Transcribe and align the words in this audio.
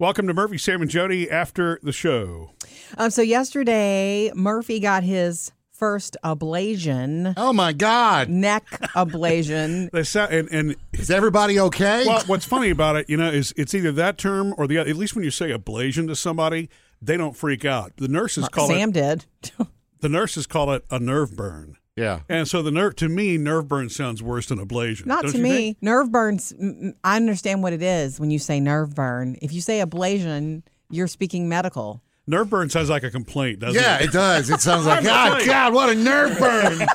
Welcome 0.00 0.28
to 0.28 0.34
Murphy, 0.34 0.58
Sam, 0.58 0.80
and 0.80 0.88
Jody 0.88 1.28
after 1.28 1.80
the 1.82 1.90
show. 1.90 2.52
Um, 2.98 3.10
so 3.10 3.20
yesterday, 3.20 4.30
Murphy 4.32 4.78
got 4.78 5.02
his 5.02 5.50
first 5.72 6.16
ablation, 6.24 7.34
Oh 7.36 7.52
my 7.52 7.72
God! 7.72 8.28
neck 8.28 8.64
ablation. 8.94 9.90
They 9.92 10.04
sa- 10.04 10.26
and, 10.30 10.48
and 10.52 10.76
Is 10.92 11.10
everybody 11.10 11.58
okay? 11.58 12.04
well, 12.06 12.22
what's 12.28 12.44
funny 12.44 12.70
about 12.70 12.94
it, 12.94 13.10
you 13.10 13.16
know, 13.16 13.28
is 13.28 13.52
it's 13.56 13.74
either 13.74 13.90
that 13.90 14.18
term 14.18 14.54
or 14.56 14.68
the 14.68 14.78
other. 14.78 14.88
At 14.88 14.94
least 14.94 15.16
when 15.16 15.24
you 15.24 15.32
say 15.32 15.50
ablation 15.50 16.06
to 16.06 16.14
somebody, 16.14 16.70
they 17.02 17.16
don't 17.16 17.36
freak 17.36 17.64
out. 17.64 17.96
The 17.96 18.06
nurses 18.06 18.48
call 18.48 18.68
Sam 18.68 18.90
it 18.90 19.26
did. 19.42 19.56
the 20.00 20.08
nurses 20.08 20.46
call 20.46 20.72
it 20.74 20.84
a 20.92 21.00
nerve 21.00 21.34
burn. 21.34 21.76
Yeah. 21.98 22.20
And 22.28 22.46
so 22.48 22.62
the 22.62 22.70
nerve 22.70 22.96
to 22.96 23.08
me, 23.08 23.36
nerve 23.38 23.68
burn 23.68 23.88
sounds 23.88 24.22
worse 24.22 24.46
than 24.46 24.58
ablation. 24.58 25.06
Not 25.06 25.26
to 25.28 25.38
me. 25.38 25.50
think? 25.50 25.82
Nerve 25.82 26.10
burns. 26.10 26.52
I 27.04 27.16
understand 27.16 27.62
what 27.62 27.72
it 27.72 27.82
is 27.82 28.18
when 28.20 28.30
you 28.30 28.38
say 28.38 28.60
nerve 28.60 28.94
burn. 28.94 29.36
If 29.42 29.52
you 29.52 29.60
say 29.60 29.80
ablation, 29.80 30.62
you're 30.90 31.06
speaking 31.08 31.48
medical. 31.48 32.02
Nerve 32.26 32.50
burn 32.50 32.68
sounds 32.68 32.90
like 32.90 33.04
a 33.04 33.10
complaint, 33.10 33.58
doesn't 33.60 33.80
Yeah, 33.80 33.96
it? 33.98 34.06
it 34.06 34.12
does. 34.12 34.50
It 34.50 34.60
sounds 34.60 34.84
like 34.86 35.02
God. 35.02 35.44
God, 35.46 35.72
what 35.72 35.88
a 35.88 35.94
nerve 35.94 36.38
burn! 36.38 36.72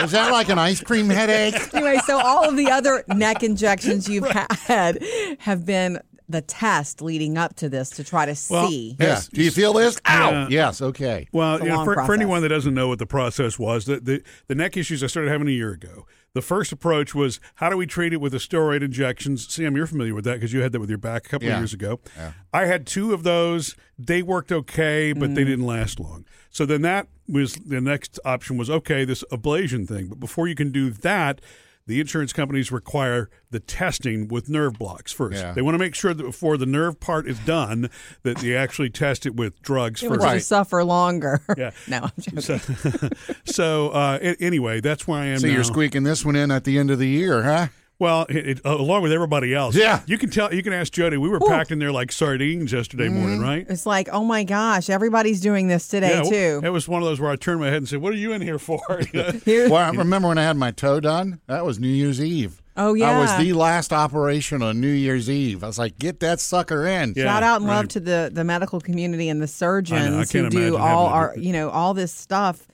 Is 0.00 0.12
that 0.12 0.30
like 0.32 0.48
an 0.48 0.58
ice 0.58 0.80
cream 0.80 1.10
headache? 1.10 1.54
Anyway, 1.74 1.98
so 2.06 2.18
all 2.18 2.48
of 2.48 2.56
the 2.56 2.70
other 2.70 3.04
neck 3.08 3.42
injections 3.42 4.08
you've 4.08 4.26
had 4.66 4.98
have 5.40 5.66
been 5.66 6.00
the 6.30 6.40
test 6.42 7.02
leading 7.02 7.36
up 7.36 7.56
to 7.56 7.68
this 7.68 7.90
to 7.90 8.04
try 8.04 8.24
to 8.26 8.36
Well, 8.50 8.68
see. 8.68 8.96
Yeah. 8.98 9.20
Do 9.32 9.42
you 9.42 9.50
feel 9.50 9.72
this? 9.72 10.00
Ow! 10.08 10.30
Yeah. 10.30 10.46
Yes. 10.48 10.80
Okay. 10.80 11.26
Well, 11.32 11.56
It's 11.56 11.64
you 11.64 11.70
know, 11.70 11.84
for, 11.84 11.94
for 12.06 12.14
anyone 12.14 12.42
that 12.42 12.48
doesn't 12.48 12.74
know 12.74 12.88
what 12.88 12.98
the 12.98 13.06
process 13.06 13.58
was, 13.58 13.86
the, 13.86 14.00
the 14.00 14.22
the 14.48 14.54
neck 14.54 14.76
issues 14.76 15.02
I 15.02 15.08
started 15.08 15.30
having 15.30 15.48
a 15.48 15.52
year 15.52 15.72
ago. 15.72 16.06
The 16.32 16.42
first 16.42 16.70
approach 16.70 17.12
was 17.12 17.40
how 17.56 17.68
do 17.70 17.76
we 17.76 17.86
treat 17.86 18.12
it 18.12 18.20
with 18.20 18.30
the 18.30 18.38
steroid 18.38 18.82
injections? 18.82 19.52
Sam, 19.52 19.74
you're 19.76 19.88
familiar 19.88 20.14
with 20.14 20.24
that 20.26 20.34
because 20.34 20.52
you 20.52 20.60
had 20.62 20.70
that 20.70 20.78
with 20.78 20.88
your 20.88 20.98
back 20.98 21.26
a 21.26 21.28
couple 21.28 21.48
of 21.48 21.58
years 21.58 21.74
ago. 21.74 21.98
Yeah. 22.16 22.32
I 22.52 22.66
had 22.66 22.86
two 22.86 23.12
of 23.12 23.24
those. 23.24 23.74
They 23.98 24.22
worked 24.22 24.52
okay, 24.52 25.12
but 25.12 25.30
Mm. 25.30 25.34
they 25.34 25.42
didn't 25.44 25.66
last 25.66 25.98
long. 25.98 26.24
So 26.48 26.64
then 26.66 26.82
that 26.82 27.08
was 27.28 27.54
the 27.54 27.80
next 27.80 28.20
option 28.24 28.56
was 28.56 28.70
okay, 28.70 29.04
this 29.04 29.24
ablation 29.32 29.88
thing. 29.88 30.06
But 30.06 30.20
before 30.20 30.46
you 30.46 30.54
can 30.54 30.70
do 30.70 30.90
that, 30.90 31.40
the 31.86 32.00
insurance 32.00 32.32
companies 32.32 32.70
require 32.70 33.28
the 33.50 33.58
testing 33.60 34.28
with 34.28 34.48
nerve 34.48 34.78
blocks 34.78 35.10
first. 35.12 35.38
Yeah. 35.38 35.52
They 35.52 35.62
want 35.62 35.74
to 35.74 35.78
make 35.78 35.94
sure 35.94 36.14
that 36.14 36.22
before 36.22 36.56
the 36.56 36.66
nerve 36.66 37.00
part 37.00 37.26
is 37.26 37.38
done, 37.40 37.90
that 38.22 38.38
they 38.38 38.54
actually 38.54 38.90
test 38.90 39.26
it 39.26 39.34
with 39.34 39.60
drugs 39.62 40.02
Which 40.02 40.20
first. 40.20 40.32
will 40.32 40.40
suffer 40.40 40.84
longer. 40.84 41.40
Yeah. 41.56 41.72
no, 41.88 42.02
I'm 42.04 42.12
joking. 42.20 42.40
So, 42.40 42.58
so 43.44 43.88
uh, 43.90 44.18
anyway, 44.40 44.80
that's 44.80 45.06
where 45.08 45.18
I 45.20 45.26
am 45.26 45.38
So 45.40 45.48
now. 45.48 45.54
you're 45.54 45.64
squeaking 45.64 46.04
this 46.04 46.24
one 46.24 46.36
in 46.36 46.50
at 46.50 46.64
the 46.64 46.78
end 46.78 46.90
of 46.90 46.98
the 46.98 47.08
year, 47.08 47.42
huh? 47.42 47.66
Well, 48.00 48.26
it, 48.28 48.36
it, 48.48 48.60
uh, 48.66 48.70
along 48.76 49.02
with 49.02 49.12
everybody 49.12 49.54
else. 49.54 49.76
Yeah. 49.76 50.00
you 50.06 50.18
can 50.18 50.30
tell. 50.30 50.52
You 50.52 50.62
can 50.62 50.72
ask 50.72 50.92
Jody. 50.92 51.16
We 51.18 51.28
were 51.28 51.38
packed 51.38 51.70
in 51.70 51.78
there 51.78 51.92
like 51.92 52.10
sardines 52.10 52.72
yesterday 52.72 53.06
Mm-hmm. 53.06 53.18
morning, 53.20 53.40
right? 53.40 53.66
It's 53.68 53.86
like, 53.86 54.08
oh 54.10 54.24
my 54.24 54.42
gosh, 54.42 54.90
everybody's 54.90 55.40
doing 55.40 55.68
this 55.68 55.86
today 55.86 56.16
yeah, 56.24 56.30
too. 56.30 56.60
It 56.64 56.70
was 56.70 56.88
one 56.88 57.02
of 57.02 57.08
those 57.08 57.20
where 57.20 57.30
I 57.30 57.36
turned 57.36 57.60
my 57.60 57.66
head 57.68 57.76
and 57.76 57.88
said, 57.88 58.00
"What 58.00 58.12
are 58.12 58.16
you 58.16 58.32
in 58.32 58.42
here 58.42 58.58
for?" 58.58 58.80
Here- 59.44 59.68
Well, 59.70 59.76
I 59.76 59.90
remember 59.90 60.28
when 60.28 60.38
I 60.38 60.42
had 60.42 60.56
my 60.56 60.70
toe 60.72 60.98
done. 60.98 61.40
That 61.46 61.64
was 61.64 61.78
New 61.78 61.88
Year's 61.88 62.20
Eve. 62.20 62.60
Oh, 62.76 62.94
yeah. 62.94 63.10
I 63.10 63.18
was 63.20 63.36
the 63.36 63.52
last 63.52 63.92
operation 63.92 64.62
on 64.62 64.80
New 64.80 64.88
Year's 64.88 65.28
Eve. 65.28 65.62
I 65.62 65.66
was 65.66 65.78
like, 65.78 65.98
get 65.98 66.20
that 66.20 66.40
sucker 66.40 66.86
in. 66.86 67.12
Yeah. 67.14 67.24
Shout 67.24 67.42
out 67.42 67.60
and 67.60 67.66
love 67.68 67.88
to 67.88 68.00
the 68.00 68.30
the 68.32 68.44
medical 68.44 68.80
community 68.80 69.28
and 69.28 69.42
the 69.42 69.46
surgeons 69.48 70.30
can't 70.32 70.44
who 70.44 70.50
do 70.50 70.76
all 70.78 71.06
our 71.06 71.34
do- 71.34 71.42
you 71.42 71.52
know 71.52 71.68
all 71.68 71.92
this 71.92 72.12
stuff 72.12 72.66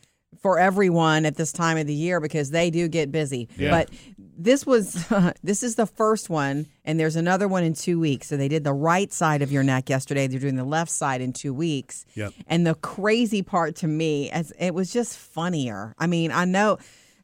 for 0.42 0.58
everyone 0.60 1.24
at 1.26 1.34
this 1.34 1.50
time 1.50 1.76
of 1.78 1.86
the 1.88 1.94
year 1.94 2.20
because 2.20 2.50
they 2.50 2.70
do 2.70 2.86
get 2.88 3.10
busy. 3.10 3.48
Yeah. 3.56 3.70
But 3.70 3.90
this 4.36 4.66
was 4.66 5.06
this 5.42 5.62
is 5.62 5.74
the 5.76 5.86
first 5.86 6.30
one 6.30 6.66
and 6.84 6.98
there's 7.00 7.16
another 7.16 7.48
one 7.48 7.64
in 7.64 7.74
2 7.74 7.98
weeks. 7.98 8.28
So 8.28 8.36
they 8.36 8.48
did 8.48 8.64
the 8.64 8.72
right 8.72 9.12
side 9.12 9.42
of 9.42 9.50
your 9.50 9.62
neck 9.62 9.88
yesterday. 9.88 10.26
They're 10.26 10.40
doing 10.40 10.56
the 10.56 10.64
left 10.64 10.90
side 10.90 11.20
in 11.20 11.32
2 11.32 11.52
weeks. 11.52 12.04
Yep. 12.14 12.32
And 12.46 12.66
the 12.66 12.74
crazy 12.74 13.42
part 13.42 13.76
to 13.76 13.88
me 13.88 14.30
as 14.30 14.52
it 14.58 14.74
was 14.74 14.92
just 14.92 15.18
funnier. 15.18 15.94
I 15.98 16.06
mean, 16.06 16.30
I 16.30 16.44
know 16.44 16.78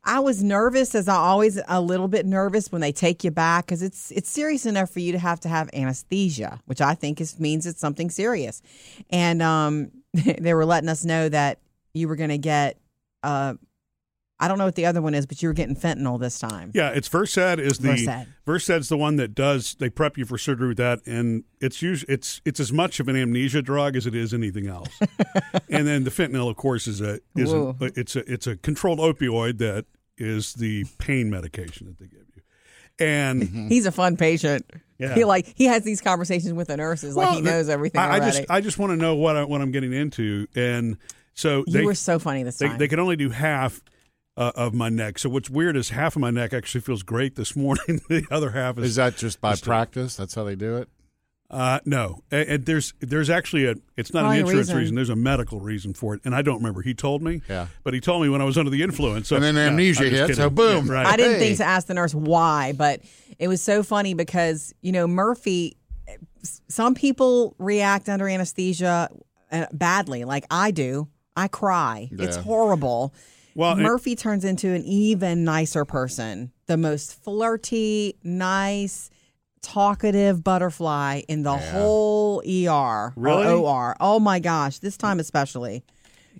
I 0.04 0.19
was 0.19 0.42
nervous 0.42 0.94
as 0.94 1.09
I 1.09 1.14
always 1.14 1.60
a 1.69 1.81
little 1.81 2.09
bit 2.09 2.26
nervous 2.26 2.72
when 2.72 2.81
they 2.81 2.91
take 2.91 3.22
you 3.22 3.31
back 3.31 3.66
because 3.66 3.82
it's 3.82 4.10
it's 4.10 4.28
serious 4.28 4.66
enough 4.66 4.91
for 4.91 4.98
you 4.98 5.12
to 5.12 5.19
have 5.19 5.38
to 5.41 5.48
have 5.48 5.70
anesthesia, 5.72 6.60
which 6.66 6.81
I 6.81 6.94
think 6.94 7.20
is 7.20 7.38
means 7.38 7.66
it's 7.66 7.81
something 7.81 8.10
serious. 8.10 8.62
And 9.10 9.41
um, 9.42 9.92
they 10.12 10.54
were 10.54 10.65
letting 10.65 10.88
us 10.88 11.04
know 11.04 11.28
that 11.28 11.59
you 11.94 12.09
were 12.09 12.16
going 12.16 12.31
to 12.31 12.38
get 12.38 12.78
uh, 13.22 13.54
I 14.42 14.48
don't 14.48 14.58
know 14.58 14.64
what 14.64 14.75
the 14.75 14.86
other 14.86 15.00
one 15.00 15.14
is, 15.14 15.25
but 15.25 15.41
you 15.41 15.48
were 15.48 15.53
getting 15.53 15.76
fentanyl 15.76 16.19
this 16.19 16.41
time. 16.41 16.72
yeah, 16.75 16.91
it's 16.91 17.06
Versed 17.06 17.38
is 17.60 17.78
the 17.78 18.26
Versed. 18.44 18.66
Versed. 18.66 18.88
the 18.88 18.97
one 18.97 19.14
that 19.14 19.36
does. 19.36 19.76
They 19.76 19.88
prep 19.88 20.19
you 20.19 20.25
for 20.25 20.36
surgery 20.36 20.66
with 20.66 20.78
that, 20.78 20.98
and 21.06 21.44
it's 21.60 21.80
usually 21.80 22.12
it's 22.12 22.41
it's 22.44 22.58
as 22.58 22.72
much 22.72 22.98
of 22.98 23.06
an 23.06 23.14
amnesia 23.14 23.62
drug 23.62 23.94
as 23.94 24.04
it 24.04 24.16
is 24.16 24.34
anything 24.34 24.66
else. 24.66 24.88
and 25.70 25.86
then 25.86 26.03
the 26.03 26.10
fentanyl, 26.10 26.50
of 26.50 26.56
course, 26.56 26.88
is 26.88 27.00
a 27.00 27.20
is 27.36 27.53
a, 27.53 27.76
it's 27.94 28.16
a 28.16 28.32
it's 28.32 28.48
a 28.48 28.56
controlled 28.56 28.98
opioid 28.98 29.58
that 29.58 29.86
is 30.19 30.54
the 30.54 30.86
pain 30.98 31.30
medication 31.30 31.86
that 31.86 32.00
they 32.00 32.06
give 32.06 32.26
you, 32.34 32.42
and. 32.98 33.42
He's 33.69 33.86
a 33.86 33.92
fun 33.92 34.16
patient. 34.16 34.66
Yeah. 34.98 35.14
He 35.14 35.22
like 35.24 35.53
he 35.54 35.66
has 35.66 35.84
these 35.84 36.00
conversations 36.00 36.53
with 36.53 36.66
the 36.66 36.76
nurses 36.76 37.14
like 37.14 37.36
he 37.36 37.42
knows 37.42 37.69
everything 37.69 38.00
I, 38.00 38.04
I 38.04 38.19
already. 38.19 38.38
just 38.38 38.50
I 38.50 38.60
just 38.60 38.78
want 38.78 38.91
to 38.91 38.97
know 38.97 39.14
what 39.14 39.36
I, 39.36 39.44
what 39.44 39.60
I'm 39.60 39.70
getting 39.70 39.92
into, 39.92 40.48
and 40.56 40.97
so 41.34 41.59
you 41.69 41.72
they 41.72 41.84
were 41.84 41.94
so 41.94 42.19
funny 42.19 42.42
this 42.42 42.59
they, 42.59 42.66
time. 42.66 42.78
they 42.78 42.88
could 42.88 42.98
only 42.98 43.16
do 43.16 43.30
half 43.30 43.80
uh, 44.37 44.53
of 44.54 44.75
my 44.75 44.88
neck. 44.88 45.19
So 45.19 45.28
what's 45.28 45.50
weird 45.50 45.76
is 45.76 45.91
half 45.91 46.16
of 46.16 46.20
my 46.20 46.31
neck 46.31 46.53
actually 46.53 46.81
feels 46.81 47.03
great 47.03 47.37
this 47.37 47.54
morning. 47.56 48.00
the 48.09 48.26
other 48.31 48.50
half 48.50 48.78
is, 48.78 48.84
Is 48.84 48.97
that 48.97 49.16
just 49.16 49.41
by 49.41 49.56
practice? 49.56 50.16
That's 50.16 50.34
how 50.34 50.44
they 50.44 50.54
do 50.56 50.76
it? 50.76 50.88
uh, 51.50 51.81
no. 51.84 52.22
And, 52.31 52.48
and 52.48 52.66
there's 52.66 52.94
there's 53.00 53.28
actually 53.28 53.66
a 53.66 53.75
it's 53.97 54.15
not 54.15 54.21
Probably 54.21 54.38
an 54.41 54.47
insurance 54.47 54.69
reason. 54.69 54.78
reason. 54.78 54.94
There's 54.94 55.10
a 55.10 55.16
medical 55.16 55.60
reason 55.60 55.92
for 55.92 56.15
it, 56.15 56.22
and 56.25 56.34
I 56.34 56.41
don't 56.41 56.56
remember. 56.56 56.81
He 56.81 56.94
told 56.94 57.21
me. 57.22 57.42
Yeah. 57.48 57.66
But 57.84 57.92
he 57.92 58.00
told 58.00 58.22
me 58.22 58.31
when 58.31 58.41
I 58.41 58.44
was 58.44 58.56
under 58.56 58.71
the 58.71 58.82
influence. 58.82 59.28
So, 59.28 59.37
And 59.37 59.44
then 59.44 59.59
amnesia 59.59 60.04
I'm 60.06 60.10
hit, 60.10 60.37
so 60.37 60.48
boom. 60.48 60.87
Yeah, 60.87 60.92
right. 60.94 61.06
I 61.06 61.16
didn't 61.16 61.34
Hey. 61.34 61.38
think 61.41 61.59
to 61.59 61.65
ask 61.65 61.87
the 61.87 61.92
nurse 61.94 62.15
why, 62.15 62.72
but 62.75 63.00
it 63.38 63.48
was 63.48 63.60
so 63.60 63.82
funny 63.82 64.15
because 64.15 64.75
you 64.81 64.92
know 64.92 65.06
Murphy. 65.06 65.76
Some 66.69 66.94
people 66.94 67.54
react 67.59 68.09
under 68.09 68.26
anesthesia 68.28 69.09
uh, 69.53 69.66
badly, 69.72 70.25
like 70.25 70.44
I 70.50 70.71
do. 70.71 71.09
I 71.37 71.48
cry. 71.48 72.09
It's 72.12 72.37
horrible. 72.37 73.15
Well, 73.54 73.72
it- 73.78 73.82
Murphy 73.82 74.14
turns 74.16 74.44
into 74.44 74.68
an 74.68 74.82
even 74.84 75.44
nicer 75.44 75.84
person, 75.84 76.52
the 76.66 76.76
most 76.76 77.22
flirty, 77.22 78.16
nice, 78.24 79.10
talkative 79.60 80.42
butterfly 80.42 81.22
in 81.28 81.42
the 81.42 81.56
whole 81.56 82.41
ER 82.46 83.12
Really? 83.16 83.46
or. 83.52 83.96
Oh 84.00 84.18
my 84.18 84.38
gosh, 84.41 84.78
this 84.78 84.96
time 84.96 85.20
especially. 85.20 85.82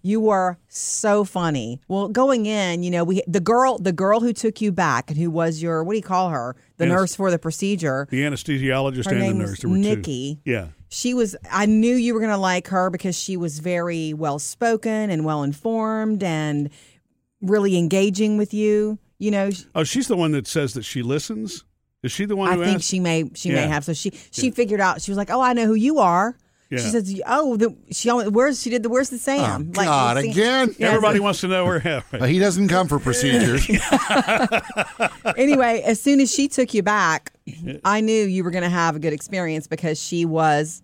You 0.05 0.19
were 0.21 0.59
so 0.67 1.23
funny. 1.23 1.81
Well, 1.87 2.09
going 2.09 2.47
in, 2.47 2.83
you 2.83 2.91
know, 2.91 3.05
we 3.05 3.23
the 3.29 3.39
girl, 3.39 3.79
the 3.79 3.93
girl 3.93 4.19
who 4.19 4.33
took 4.33 4.61
you 4.61 4.73
back 4.73 5.11
and 5.11 5.19
who 5.19 5.31
was 5.31 5.63
your 5.63 5.85
what 5.85 5.93
do 5.93 5.97
you 5.99 6.03
call 6.03 6.31
her? 6.31 6.57
The 6.79 6.87
nurse 6.87 7.15
for 7.15 7.31
the 7.31 7.39
procedure. 7.39 8.09
the 8.11 8.23
anesthesiologist 8.23 9.05
Her 9.05 9.13
and 9.13 9.23
the 9.23 9.35
nurse. 9.35 9.51
was 9.51 9.59
There 9.61 9.71
were 9.71 9.77
two. 9.77 9.81
Nikki. 9.83 10.41
Yeah. 10.45 10.69
She 10.89 11.15
was. 11.15 11.37
I 11.51 11.67
knew 11.67 11.95
you 11.95 12.15
were 12.15 12.21
going 12.21 12.33
to 12.33 12.37
like 12.37 12.67
her 12.69 12.91
because 12.91 13.17
she 13.17 13.37
was 13.37 13.61
very 13.61 14.13
well 14.13 14.41
spoken 14.41 15.09
and 15.11 15.25
well 15.25 15.45
informed 15.45 16.25
and 16.25 16.69
really 17.43 17.77
engaging 17.77 18.39
with 18.39 18.55
you. 18.55 18.99
You 19.19 19.31
know, 19.31 19.51
Oh, 19.75 19.85
she's 19.85 20.09
the 20.09 20.17
one 20.17 20.33
that 20.33 20.47
says 20.47 20.75
that 20.75 20.85
she 20.85 21.03
listens. 21.03 21.65
Is 22.03 22.11
she 22.11 22.25
the 22.25 22.35
one 22.35 22.51
I 22.51 22.57
who 22.57 22.65
think 22.65 22.77
asked? 22.79 22.89
she 22.89 22.99
may 22.99 23.31
she 23.35 23.51
may 23.51 23.67
have. 23.69 23.85
So 23.85 23.93
she 23.93 24.11
she 24.33 24.51
figured 24.51 24.81
out. 24.81 25.01
She 25.03 25.11
was 25.11 25.19
like, 25.19 25.31
"Oh, 25.31 25.41
I 25.41 25.53
know 25.53 25.67
who 25.67 25.75
you 25.75 25.99
are." 26.01 26.37
Yeah. 26.71 26.79
She 26.79 26.89
says, 26.89 27.21
"Oh, 27.27 27.57
the, 27.57 27.77
she 27.93 28.09
only, 28.11 28.29
where's 28.29 28.61
she 28.61 28.71
did 28.71 28.83
the 28.83 28.89
where's 28.89 29.11
the 29.11 29.19
Sam?" 29.19 29.71
Oh, 29.77 29.85
God, 29.85 30.17
again? 30.17 30.75
Yeah, 30.79 30.89
Everybody 30.89 31.19
so- 31.19 31.23
wants 31.25 31.41
to 31.43 31.49
know 31.49 31.65
where. 31.67 31.81
Yeah, 31.85 31.97
right. 32.11 32.21
But 32.21 32.29
he 32.31 32.39
doesn't 32.41 32.67
come 32.69 32.89
for 32.89 32.99
procedures. 32.99 33.69
anyway, 35.37 35.83
as 35.85 36.01
soon 36.01 36.21
as 36.21 36.33
she 36.33 36.49
took 36.49 36.75
you 36.75 36.83
back, 36.83 37.33
I 37.85 38.01
knew 38.01 38.25
you 38.25 38.43
were 38.45 38.51
going 38.51 38.65
to 38.65 38.71
have 38.71 38.97
a 38.97 38.99
good 38.99 39.13
experience 39.13 39.67
because 39.67 40.03
she 40.03 40.25
was 40.25 40.83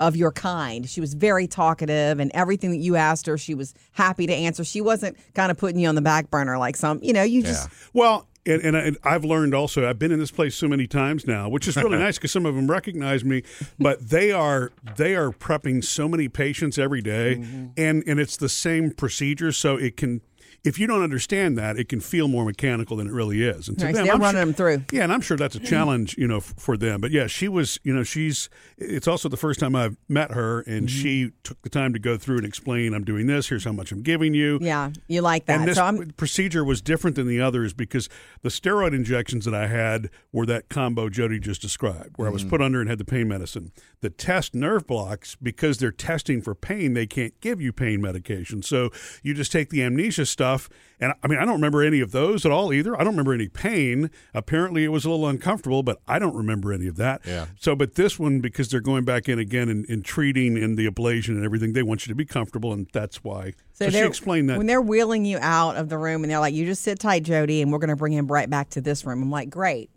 of 0.00 0.16
your 0.16 0.32
kind. 0.32 0.88
She 0.88 1.00
was 1.00 1.14
very 1.14 1.46
talkative, 1.46 2.20
and 2.20 2.30
everything 2.34 2.70
that 2.70 2.78
you 2.78 2.96
asked 2.96 3.26
her, 3.26 3.36
she 3.36 3.54
was 3.54 3.74
happy 3.92 4.26
to 4.26 4.32
answer. 4.32 4.64
She 4.64 4.80
wasn't 4.80 5.16
kind 5.34 5.50
of 5.50 5.58
putting 5.58 5.80
you 5.80 5.88
on 5.88 5.94
the 5.94 6.02
back 6.02 6.30
burner 6.30 6.58
like 6.58 6.76
some, 6.76 7.00
you 7.02 7.12
know, 7.12 7.22
you 7.22 7.42
just. 7.42 7.68
Well, 7.92 8.26
and, 8.48 8.62
and, 8.62 8.76
I, 8.76 8.80
and 8.80 8.98
I've 9.04 9.24
learned 9.24 9.54
also. 9.54 9.88
I've 9.88 9.98
been 9.98 10.12
in 10.12 10.18
this 10.18 10.30
place 10.30 10.54
so 10.54 10.68
many 10.68 10.86
times 10.86 11.26
now, 11.26 11.48
which 11.48 11.68
is 11.68 11.76
really 11.76 11.98
nice 11.98 12.16
because 12.16 12.32
some 12.32 12.46
of 12.46 12.54
them 12.54 12.70
recognize 12.70 13.24
me. 13.24 13.42
But 13.78 14.08
they 14.08 14.32
are 14.32 14.72
they 14.96 15.14
are 15.14 15.30
prepping 15.30 15.84
so 15.84 16.08
many 16.08 16.28
patients 16.28 16.78
every 16.78 17.02
day, 17.02 17.36
mm-hmm. 17.36 17.66
and 17.76 18.02
and 18.06 18.18
it's 18.18 18.36
the 18.36 18.48
same 18.48 18.90
procedure, 18.90 19.52
so 19.52 19.76
it 19.76 19.96
can. 19.96 20.22
If 20.68 20.78
you 20.78 20.86
don't 20.86 21.02
understand 21.02 21.58
that, 21.58 21.78
it 21.78 21.88
can 21.88 22.00
feel 22.00 22.28
more 22.28 22.44
mechanical 22.44 22.96
than 22.98 23.06
it 23.08 23.12
really 23.12 23.42
is. 23.42 23.68
And 23.68 23.78
to 23.78 23.86
them, 23.86 23.92
they're 23.94 24.14
I'm 24.14 24.20
running 24.20 24.32
sure- 24.36 24.44
them 24.44 24.54
through. 24.54 24.84
Yeah, 24.92 25.04
and 25.04 25.12
I'm 25.12 25.20
sure 25.20 25.36
that's 25.36 25.56
a 25.56 25.60
challenge, 25.60 26.16
you 26.18 26.28
know, 26.28 26.36
f- 26.38 26.54
for 26.58 26.76
them. 26.76 27.00
But 27.00 27.10
yeah, 27.10 27.26
she 27.26 27.48
was, 27.48 27.78
you 27.82 27.94
know, 27.94 28.02
she's. 28.02 28.48
It's 28.76 29.08
also 29.08 29.28
the 29.28 29.36
first 29.36 29.58
time 29.60 29.74
I've 29.74 29.96
met 30.08 30.32
her, 30.32 30.60
and 30.60 30.88
Mm-hmm. 30.88 31.02
she 31.02 31.30
took 31.42 31.60
the 31.62 31.68
time 31.70 31.92
to 31.92 31.98
go 31.98 32.16
through 32.16 32.36
and 32.38 32.46
explain, 32.46 32.94
"I'm 32.94 33.04
doing 33.04 33.26
this. 33.26 33.48
Here's 33.48 33.64
how 33.64 33.72
much 33.72 33.90
I'm 33.92 34.02
giving 34.02 34.34
you." 34.34 34.58
Yeah, 34.62 34.90
you 35.08 35.20
like 35.22 35.46
that. 35.46 35.60
And 35.60 35.68
this 35.68 35.76
so 35.76 36.04
procedure 36.16 36.64
was 36.64 36.80
different 36.80 37.16
than 37.16 37.26
the 37.26 37.40
others 37.40 37.72
because 37.74 38.08
the 38.42 38.48
steroid 38.48 38.94
injections 38.94 39.44
that 39.44 39.54
I 39.54 39.66
had 39.66 40.10
were 40.32 40.46
that 40.46 40.68
combo 40.68 41.08
Jody 41.08 41.38
just 41.40 41.60
described, 41.62 42.16
where 42.16 42.28
I 42.28 42.30
was 42.32 42.44
put 42.44 42.60
under 42.60 42.80
and 42.80 42.88
had 42.88 42.98
the 42.98 43.04
pain 43.04 43.28
medicine. 43.28 43.72
The 44.00 44.10
test 44.10 44.54
nerve 44.54 44.86
blocks, 44.86 45.36
because 45.42 45.78
they're 45.78 45.90
testing 45.92 46.40
for 46.42 46.54
pain, 46.54 46.94
they 46.94 47.06
can't 47.06 47.38
give 47.40 47.60
you 47.60 47.72
pain 47.72 48.00
medication. 48.00 48.62
So 48.62 48.90
you 49.22 49.34
just 49.34 49.52
take 49.52 49.70
the 49.70 49.82
amnesia 49.82 50.26
stuff. 50.26 50.57
And 51.00 51.12
I 51.22 51.28
mean, 51.28 51.38
I 51.38 51.44
don't 51.44 51.54
remember 51.54 51.82
any 51.84 52.00
of 52.00 52.10
those 52.12 52.44
at 52.44 52.50
all 52.50 52.72
either. 52.72 52.94
I 52.94 52.98
don't 53.04 53.12
remember 53.12 53.32
any 53.32 53.48
pain. 53.48 54.10
Apparently, 54.34 54.84
it 54.84 54.88
was 54.88 55.04
a 55.04 55.10
little 55.10 55.28
uncomfortable, 55.28 55.82
but 55.82 55.98
I 56.08 56.18
don't 56.18 56.34
remember 56.34 56.72
any 56.72 56.86
of 56.88 56.96
that. 56.96 57.20
Yeah. 57.24 57.46
So, 57.60 57.76
but 57.76 57.94
this 57.94 58.18
one, 58.18 58.40
because 58.40 58.68
they're 58.68 58.80
going 58.80 59.04
back 59.04 59.28
in 59.28 59.38
again 59.38 59.68
and, 59.68 59.88
and 59.88 60.04
treating 60.04 60.56
and 60.56 60.76
the 60.76 60.88
ablation 60.88 61.30
and 61.30 61.44
everything, 61.44 61.72
they 61.72 61.82
want 61.84 62.06
you 62.06 62.10
to 62.10 62.16
be 62.16 62.24
comfortable, 62.24 62.72
and 62.72 62.88
that's 62.92 63.22
why. 63.22 63.52
So, 63.74 63.84
she 63.86 63.92
they're- 63.92 64.06
explained 64.06 64.50
that. 64.50 64.58
when 64.58 64.66
they're 64.66 64.82
wheeling 64.82 65.24
you 65.24 65.38
out 65.40 65.76
of 65.76 65.88
the 65.88 65.98
room 65.98 66.24
and 66.24 66.30
they're 66.32 66.40
like, 66.40 66.54
"You 66.54 66.66
just 66.66 66.82
sit 66.82 66.98
tight, 66.98 67.22
Jody, 67.22 67.62
and 67.62 67.70
we're 67.72 67.78
going 67.78 67.90
to 67.90 67.96
bring 67.96 68.12
him 68.12 68.26
right 68.26 68.50
back 68.50 68.70
to 68.70 68.80
this 68.80 69.04
room." 69.04 69.22
I'm 69.22 69.30
like, 69.30 69.50
"Great," 69.50 69.90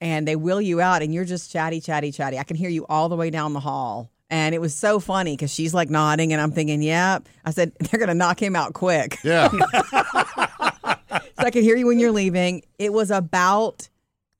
and 0.00 0.26
they 0.26 0.34
wheel 0.34 0.60
you 0.60 0.80
out, 0.80 1.02
and 1.02 1.14
you're 1.14 1.24
just 1.24 1.52
chatty, 1.52 1.80
chatty, 1.80 2.10
chatty. 2.10 2.38
I 2.38 2.42
can 2.42 2.56
hear 2.56 2.70
you 2.70 2.86
all 2.88 3.08
the 3.08 3.16
way 3.16 3.30
down 3.30 3.52
the 3.52 3.60
hall, 3.60 4.10
and 4.30 4.54
it 4.54 4.60
was 4.60 4.74
so 4.74 4.98
funny 5.00 5.36
because 5.36 5.52
she's 5.52 5.74
like 5.74 5.90
nodding, 5.90 6.32
and 6.32 6.40
I'm 6.40 6.52
thinking, 6.52 6.82
"Yep." 6.82 7.28
I 7.44 7.50
said, 7.50 7.72
"They're 7.78 7.98
going 7.98 8.08
to 8.08 8.14
knock 8.14 8.40
him 8.40 8.56
out 8.56 8.72
quick." 8.72 9.18
Yeah. 9.24 9.48
So 11.40 11.46
I 11.46 11.50
could 11.50 11.62
hear 11.64 11.76
you 11.76 11.86
when 11.86 11.98
you're 11.98 12.12
leaving. 12.12 12.62
It 12.78 12.92
was 12.92 13.10
about 13.10 13.88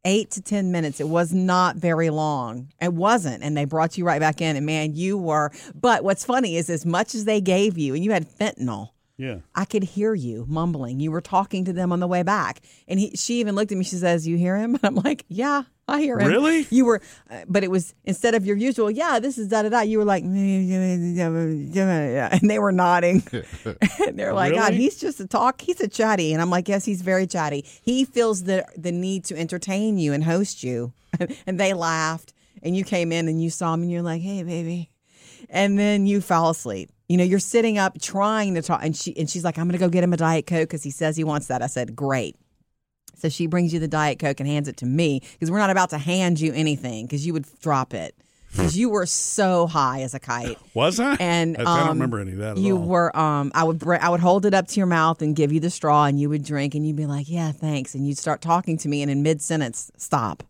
eight 0.05 0.31
to 0.33 0.43
10 0.43 0.71
minutes. 0.71 1.01
It 1.01 1.09
was 1.09 1.33
not 1.33 1.77
very 1.77 2.11
long. 2.11 2.69
It 2.81 2.93
wasn't. 2.93 3.43
And 3.43 3.57
they 3.57 3.65
brought 3.65 3.97
you 3.97 4.05
right 4.05 4.21
back 4.21 4.41
in. 4.43 4.55
And 4.57 4.67
man, 4.67 4.95
you 4.95 5.17
were. 5.17 5.51
But 5.75 6.05
what's 6.05 6.25
funny 6.27 6.57
is 6.57 6.69
as 6.69 6.85
much 6.85 7.15
as 7.15 7.25
they 7.25 7.41
gave 7.41 7.79
you, 7.79 7.95
and 7.95 8.05
you 8.05 8.13
had 8.13 8.29
fentanyl. 8.29 8.91
yeah. 9.17 9.39
I 9.55 9.65
could 9.65 9.83
hear 9.83 10.15
you 10.15 10.45
mumbling. 10.47 11.01
You 11.01 11.11
were 11.11 11.23
talking 11.23 11.65
to 11.65 11.73
them 11.73 11.91
on 11.91 12.01
the 12.01 12.07
way 12.07 12.23
back, 12.23 12.61
and 12.87 13.01
he, 13.01 13.17
she 13.17 13.41
even 13.41 13.55
looked 13.55 13.73
at 13.73 13.79
me. 13.79 13.85
She 13.85 13.97
says, 13.97 14.29
"You 14.29 14.37
hear 14.37 14.57
him?" 14.59 14.75
And 14.75 14.85
I'm 14.85 14.95
like, 14.97 15.25
"Yeah, 15.29 15.63
I 15.91 16.01
hear 16.01 16.19
him." 16.19 16.29
Really? 16.29 16.67
You 16.71 16.85
were, 16.85 17.01
uh, 17.31 17.41
but 17.49 17.65
it 17.65 17.71
was 17.71 17.95
instead 18.05 18.35
of 18.35 18.47
your 18.47 18.57
usual, 18.57 18.91
"Yeah, 18.91 19.19
this 19.19 19.39
is 19.39 19.49
da 19.49 19.63
da 19.63 19.69
da." 19.69 19.81
You 19.81 19.99
were 19.99 20.05
like, 20.05 20.25
and 20.25 21.17
they 22.51 22.59
were 22.59 22.73
nodding. 22.73 23.23
and 24.07 24.19
they're 24.19 24.35
like, 24.35 24.55
"God, 24.55 24.75
he's 24.75 24.99
just 24.99 25.21
a 25.21 25.27
talk. 25.27 25.61
He's 25.61 25.81
a 25.81 25.89
chatty." 25.89 26.33
And 26.33 26.41
I'm 26.41 26.51
like, 26.51 26.69
"Yes, 26.69 26.85
he's 26.85 27.03
very 27.03 27.27
chatty. 27.27 27.65
He 27.83 28.05
feels 28.05 28.45
the 28.45 28.65
the 28.77 28.93
need 28.93 29.25
to 29.27 29.37
entertain 29.37 29.99
you 29.99 30.13
and 30.13 30.25
host 30.25 30.63
you." 30.63 30.93
and 31.47 31.59
they 31.59 31.75
laughed, 31.75 32.33
and 32.63 32.77
you 32.77 32.85
came 32.85 33.13
in 33.13 33.29
and 33.29 33.43
you 33.43 33.51
saw 33.51 33.75
him, 33.75 33.83
and 33.83 33.91
you're 33.91 34.03
like, 34.03 34.23
"Hey, 34.23 34.43
baby." 34.43 34.91
and 35.51 35.79
then 35.79 36.07
you 36.07 36.21
fall 36.21 36.51
asleep. 36.51 36.91
You 37.09 37.17
know, 37.17 37.25
you're 37.25 37.41
sitting 37.41 37.77
up 37.77 38.01
trying 38.01 38.55
to 38.55 38.63
talk, 38.63 38.81
and 38.83 38.97
she 38.97 39.17
and 39.17 39.29
she's 39.29 39.45
like, 39.45 39.59
"I'm 39.59 39.67
going 39.67 39.79
to 39.79 39.85
go 39.85 39.89
get 39.89 40.05
him 40.05 40.13
a 40.13 40.17
diet 40.17 40.47
coke 40.47 40.69
because 40.69 40.83
he 40.83 40.91
says 40.91 41.17
he 41.17 41.25
wants 41.25 41.49
that." 41.49 41.63
I 41.63 41.67
said, 41.67 41.97
"Great." 41.97 42.37
So 43.21 43.29
she 43.29 43.47
brings 43.47 43.73
you 43.73 43.81
the 43.81 43.89
diet 43.89 44.19
coke 44.19 44.41
and 44.41 44.49
hands 44.49 44.69
it 44.69 44.77
to 44.79 44.87
me 44.87 45.21
because 45.33 45.51
we're 45.51 45.59
not 45.59 45.71
about 45.71 45.91
to 45.91 45.99
hand 45.99 46.41
you 46.41 46.53
anything 46.53 47.07
because 47.07 47.27
you 47.27 47.33
would 47.33 47.47
drop 47.61 47.95
it 47.95 48.15
because 48.51 48.77
you 48.77 48.91
were 48.91 49.07
so 49.07 49.67
high 49.67 50.03
as 50.03 50.13
a 50.15 50.19
kite. 50.19 50.59
Was 50.75 50.99
I? 50.99 51.17
And 51.21 51.57
I, 51.57 51.61
I 51.61 51.65
don't 51.65 51.79
um, 51.79 51.89
remember 51.91 52.19
any 52.19 52.33
of 52.33 52.39
that 52.39 52.53
at 52.53 52.59
you 52.59 52.77
all. 52.77 52.83
were 52.83 53.17
um 53.17 53.53
I 53.55 53.63
would 53.65 53.79
br- 53.79 53.95
I 54.01 54.09
would 54.09 54.21
hold 54.21 54.45
it 54.45 54.55
up 54.55 54.67
to 54.69 54.81
your 54.81 54.87
mouth 54.87 55.23
and 55.23 55.37
give 55.37 55.53
you 55.53 55.61
the 55.61 55.71
straw 55.71 56.07
and 56.07 56.19
you 56.19 56.29
would 56.29 56.45
drink 56.45 56.75
and 56.75 56.87
you'd 56.87 56.97
be 56.97 57.07
like, 57.07 57.29
"Yeah, 57.29 57.53
thanks." 57.53 57.95
And 57.95 58.07
you'd 58.07 58.19
start 58.19 58.41
talking 58.41 58.77
to 58.79 58.89
me 58.89 59.03
and 59.03 59.11
in 59.11 59.23
mid 59.23 59.41
sentence, 59.41 59.93
stop. 59.97 60.43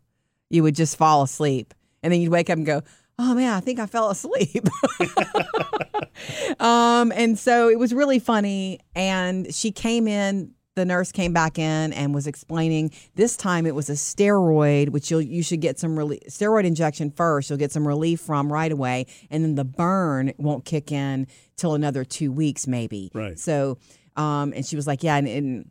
You 0.49 0.63
would 0.63 0.75
just 0.75 0.97
fall 0.97 1.23
asleep. 1.23 1.75
And 2.03 2.13
then 2.13 2.21
you'd 2.23 2.33
wake 2.33 2.49
up 2.49 2.57
and 2.57 2.65
go, 2.65 2.83
"Oh 3.19 3.35
man, 3.35 3.53
I 3.53 3.61
think 3.61 3.79
I 3.79 3.87
fell 3.87 4.09
asleep." 4.09 4.67
um 6.61 7.13
and 7.15 7.39
so 7.39 7.69
it 7.69 7.79
was 7.79 7.93
really 7.95 8.19
funny 8.19 8.81
and 8.95 9.55
she 9.55 9.71
came 9.71 10.09
in 10.09 10.53
the 10.77 10.85
nurse 10.85 11.11
came 11.13 11.33
back 11.33 11.59
in 11.59 11.93
and 11.93 12.15
was 12.15 12.27
explaining 12.27 12.93
this 13.17 13.37
time 13.37 13.67
it 13.67 13.75
was 13.75 13.91
a 13.91 13.95
steroid 13.95 14.91
which 14.91 15.11
you'll 15.11 15.21
you 15.21 15.43
should 15.43 15.61
get 15.61 15.79
some 15.79 15.99
relief 15.99 16.21
steroid 16.29 16.65
injection 16.65 17.11
first. 17.11 17.51
You'll 17.51 17.59
get 17.59 17.73
some 17.73 17.87
relief 17.87 18.21
from 18.21 18.53
right 18.53 18.71
away 18.71 19.07
and 19.31 19.43
then 19.43 19.57
the 19.57 19.65
burn 19.65 20.33
won't 20.39 20.65
kick 20.65 20.93
in 20.93 21.27
till 21.57 21.75
another 21.75 22.05
two 22.05 22.31
weeks 22.31 22.67
maybe. 22.67 23.11
Right. 23.15 23.39
so 23.39 23.79
um 24.17 24.53
and 24.55 24.65
she 24.65 24.77
was 24.77 24.87
like 24.87 25.03
yeah 25.03 25.17
and, 25.17 25.29
and 25.29 25.71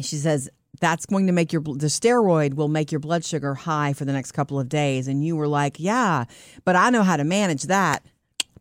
she 0.00 0.16
says 0.16 0.48
that's 0.80 1.04
going 1.04 1.26
to 1.26 1.32
make 1.32 1.52
your 1.52 1.62
the 1.62 1.86
steroid 1.88 2.54
will 2.54 2.68
make 2.68 2.90
your 2.90 3.00
blood 3.00 3.24
sugar 3.24 3.54
high 3.54 3.92
for 3.92 4.04
the 4.06 4.12
next 4.12 4.32
couple 4.32 4.58
of 4.58 4.68
days. 4.68 5.06
And 5.06 5.24
you 5.24 5.36
were 5.36 5.48
like 5.48 5.76
yeah 5.78 6.24
but 6.64 6.76
i 6.76 6.88
know 6.90 7.02
how 7.02 7.16
to 7.16 7.24
manage 7.24 7.64
that. 7.64 8.04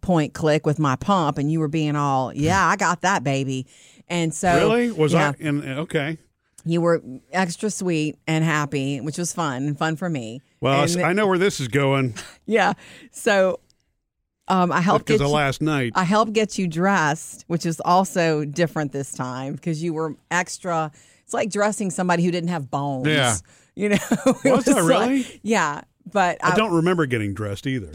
Point 0.01 0.33
click 0.33 0.65
with 0.65 0.79
my 0.79 0.95
pump 0.95 1.37
and 1.37 1.51
you 1.51 1.59
were 1.59 1.67
being 1.67 1.97
all 1.97 2.33
yeah 2.33 2.65
i 2.65 2.77
got 2.77 3.01
that 3.01 3.21
baby 3.21 3.67
and 4.09 4.33
so 4.33 4.53
really? 4.55 4.91
Was 4.91 5.13
yeah, 5.13 5.33
I? 5.39 5.43
In, 5.43 5.63
okay. 5.79 6.17
you 6.65 6.81
were 6.81 7.01
extra 7.31 7.69
sweet 7.69 8.17
and 8.27 8.43
happy 8.43 8.99
which 9.01 9.17
was 9.17 9.31
fun 9.33 9.63
and 9.63 9.77
fun 9.77 9.95
for 9.95 10.09
me 10.09 10.41
Well, 10.61 10.83
And 10.83 11.01
I 11.01 11.13
know 11.13 11.27
where 11.27 11.37
this 11.37 11.59
is 11.59 11.67
going 11.67 12.15
yeah 12.45 12.73
so 13.11 13.59
um 14.47 14.71
i 14.71 14.81
helped 14.81 15.05
because 15.05 15.19
get 15.19 15.25
of 15.25 15.29
you, 15.29 15.35
last 15.35 15.61
night. 15.61 15.93
I 15.95 16.03
helped 16.03 16.33
get 16.33 16.57
you 16.57 16.67
dressed, 16.67 17.45
which 17.47 17.65
is 17.65 17.79
also 17.85 18.45
different 18.45 18.91
this 18.91 19.11
time 19.11 19.53
because 19.53 19.81
you 19.83 19.93
were 19.93 20.15
extra. 20.31 20.91
It's 21.23 21.33
like 21.35 21.51
dressing 21.51 21.91
somebody 21.91 22.23
who 22.23 22.31
didn't 22.31 22.49
have 22.49 22.69
bones. 22.71 23.07
Yeah. 23.07 23.35
You 23.75 23.89
know? 23.89 23.97
It 24.43 24.51
Was 24.51 24.67
I 24.67 24.81
like- 24.81 24.89
really? 24.89 25.39
yeah. 25.41 25.81
But 26.11 26.43
I, 26.43 26.51
I 26.51 26.55
don't 26.55 26.73
remember 26.73 27.05
getting 27.05 27.33
dressed 27.33 27.65
either. 27.65 27.91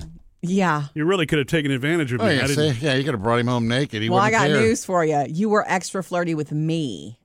Yeah. 0.49 0.85
You 0.95 1.05
really 1.05 1.27
could 1.27 1.39
have 1.39 1.47
taken 1.47 1.71
advantage 1.71 2.13
of 2.13 2.21
Oh, 2.21 2.27
me. 2.27 2.37
yeah, 2.37 2.43
I 2.45 2.47
see? 2.47 2.55
didn't. 2.57 2.83
yeah, 2.83 2.95
you 2.95 3.05
could 3.05 3.15
have 3.15 3.23
brought 3.23 3.41
him 3.41 3.47
home 3.47 3.67
naked. 3.69 4.03
He 4.03 4.09
Well, 4.11 4.19
I 4.21 4.31
got 4.31 4.47
care. 4.49 4.61
news 4.61 4.85
for 4.85 5.05
you. 5.05 5.25
You 5.29 5.49
were 5.49 5.65
extra 5.67 6.03
flirty 6.05 6.35
with 6.35 6.53
me. 6.53 7.19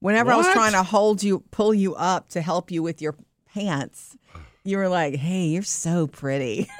Whenever 0.00 0.30
I 0.32 0.36
was 0.36 0.48
trying 0.52 0.72
to 0.72 0.82
hold 0.82 1.22
you, 1.22 1.40
pull 1.50 1.72
you 1.72 1.94
up 1.94 2.28
to 2.30 2.40
help 2.42 2.70
you 2.70 2.82
with 2.82 3.00
your 3.00 3.14
pants, 3.54 4.16
you 4.62 4.76
were 4.76 4.88
like, 4.88 5.14
"Hey, 5.16 5.46
you're 5.46 5.62
so 5.62 6.06
pretty." 6.06 6.68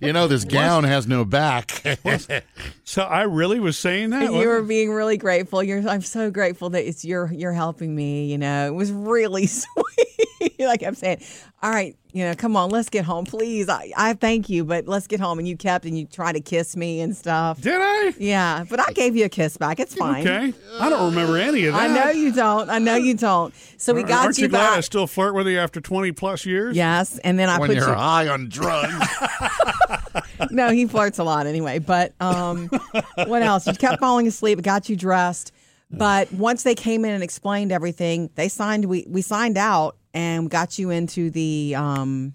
You 0.00 0.12
know, 0.12 0.28
this 0.28 0.44
gown 0.44 0.84
has 0.84 1.08
no 1.08 1.24
back. 1.24 1.82
So 2.84 3.02
I 3.02 3.22
really 3.22 3.58
was 3.58 3.76
saying 3.76 4.10
that. 4.10 4.30
You 4.32 4.46
were 4.46 4.62
being 4.62 4.92
really 4.92 5.16
grateful. 5.16 5.64
You're, 5.64 5.88
I'm 5.88 6.02
so 6.02 6.30
grateful 6.30 6.70
that 6.70 6.86
it's 6.86 7.04
you're 7.04 7.32
you're 7.32 7.52
helping 7.52 7.92
me. 7.96 8.26
You 8.26 8.38
know, 8.38 8.66
it 8.68 8.74
was 8.74 8.92
really 8.92 9.46
sweet. 9.48 10.28
like 10.58 10.82
I'm 10.82 10.94
saying, 10.94 11.22
all 11.62 11.70
right, 11.70 11.96
you 12.12 12.24
know, 12.24 12.34
come 12.34 12.56
on, 12.56 12.70
let's 12.70 12.88
get 12.88 13.04
home, 13.04 13.24
please. 13.24 13.68
I, 13.68 13.92
I 13.96 14.14
thank 14.14 14.48
you, 14.48 14.64
but 14.64 14.86
let's 14.86 15.06
get 15.06 15.18
home. 15.18 15.38
And 15.38 15.48
you 15.48 15.56
kept 15.56 15.84
and 15.84 15.98
you 15.98 16.06
tried 16.06 16.32
to 16.32 16.40
kiss 16.40 16.76
me 16.76 17.00
and 17.00 17.16
stuff. 17.16 17.60
Did 17.60 17.74
I? 17.76 18.14
Yeah, 18.18 18.64
but 18.68 18.80
I 18.80 18.92
gave 18.92 19.16
you 19.16 19.24
a 19.24 19.28
kiss 19.28 19.56
back. 19.56 19.80
It's 19.80 19.94
fine. 19.94 20.26
Okay. 20.26 20.52
I 20.78 20.88
don't 20.88 21.10
remember 21.10 21.36
any 21.36 21.66
of 21.66 21.74
that. 21.74 21.90
I 21.90 21.94
know 21.94 22.10
you 22.10 22.32
don't. 22.32 22.70
I 22.70 22.78
know 22.78 22.96
you 22.96 23.14
don't. 23.14 23.54
So 23.78 23.94
we 23.94 24.02
got 24.02 24.24
Aren't 24.24 24.38
you, 24.38 24.42
you 24.42 24.48
glad 24.48 24.78
I 24.78 24.80
still 24.80 25.06
flirt 25.06 25.34
with 25.34 25.48
you 25.48 25.58
after 25.58 25.80
20 25.80 26.12
plus 26.12 26.46
years? 26.46 26.76
Yes, 26.76 27.18
and 27.18 27.38
then 27.38 27.48
I 27.48 27.58
when 27.58 27.68
put 27.68 27.76
you're 27.76 27.88
you. 27.88 27.94
high 27.94 28.28
on 28.28 28.48
drugs. 28.48 28.92
no, 30.50 30.70
he 30.70 30.86
flirts 30.86 31.18
a 31.18 31.24
lot 31.24 31.46
anyway. 31.46 31.78
But 31.78 32.12
um, 32.20 32.68
what 33.26 33.42
else? 33.42 33.66
You 33.66 33.74
kept 33.74 34.00
falling 34.00 34.26
asleep. 34.26 34.62
Got 34.62 34.88
you 34.88 34.96
dressed. 34.96 35.52
But 35.90 36.32
once 36.32 36.64
they 36.64 36.74
came 36.74 37.04
in 37.04 37.12
and 37.12 37.22
explained 37.22 37.70
everything, 37.72 38.30
they 38.34 38.48
signed. 38.48 38.86
We 38.86 39.06
we 39.08 39.22
signed 39.22 39.56
out 39.56 39.96
and 40.14 40.48
got 40.48 40.78
you 40.78 40.88
into 40.90 41.28
the 41.28 41.74
um, 41.76 42.32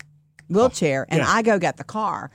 wheelchair. 0.49 1.07
And 1.09 1.19
Yeah. 1.19 1.25
I 1.27 1.41
go 1.41 1.57
get 1.57 1.77
the 1.77 1.83
car. 1.83 2.29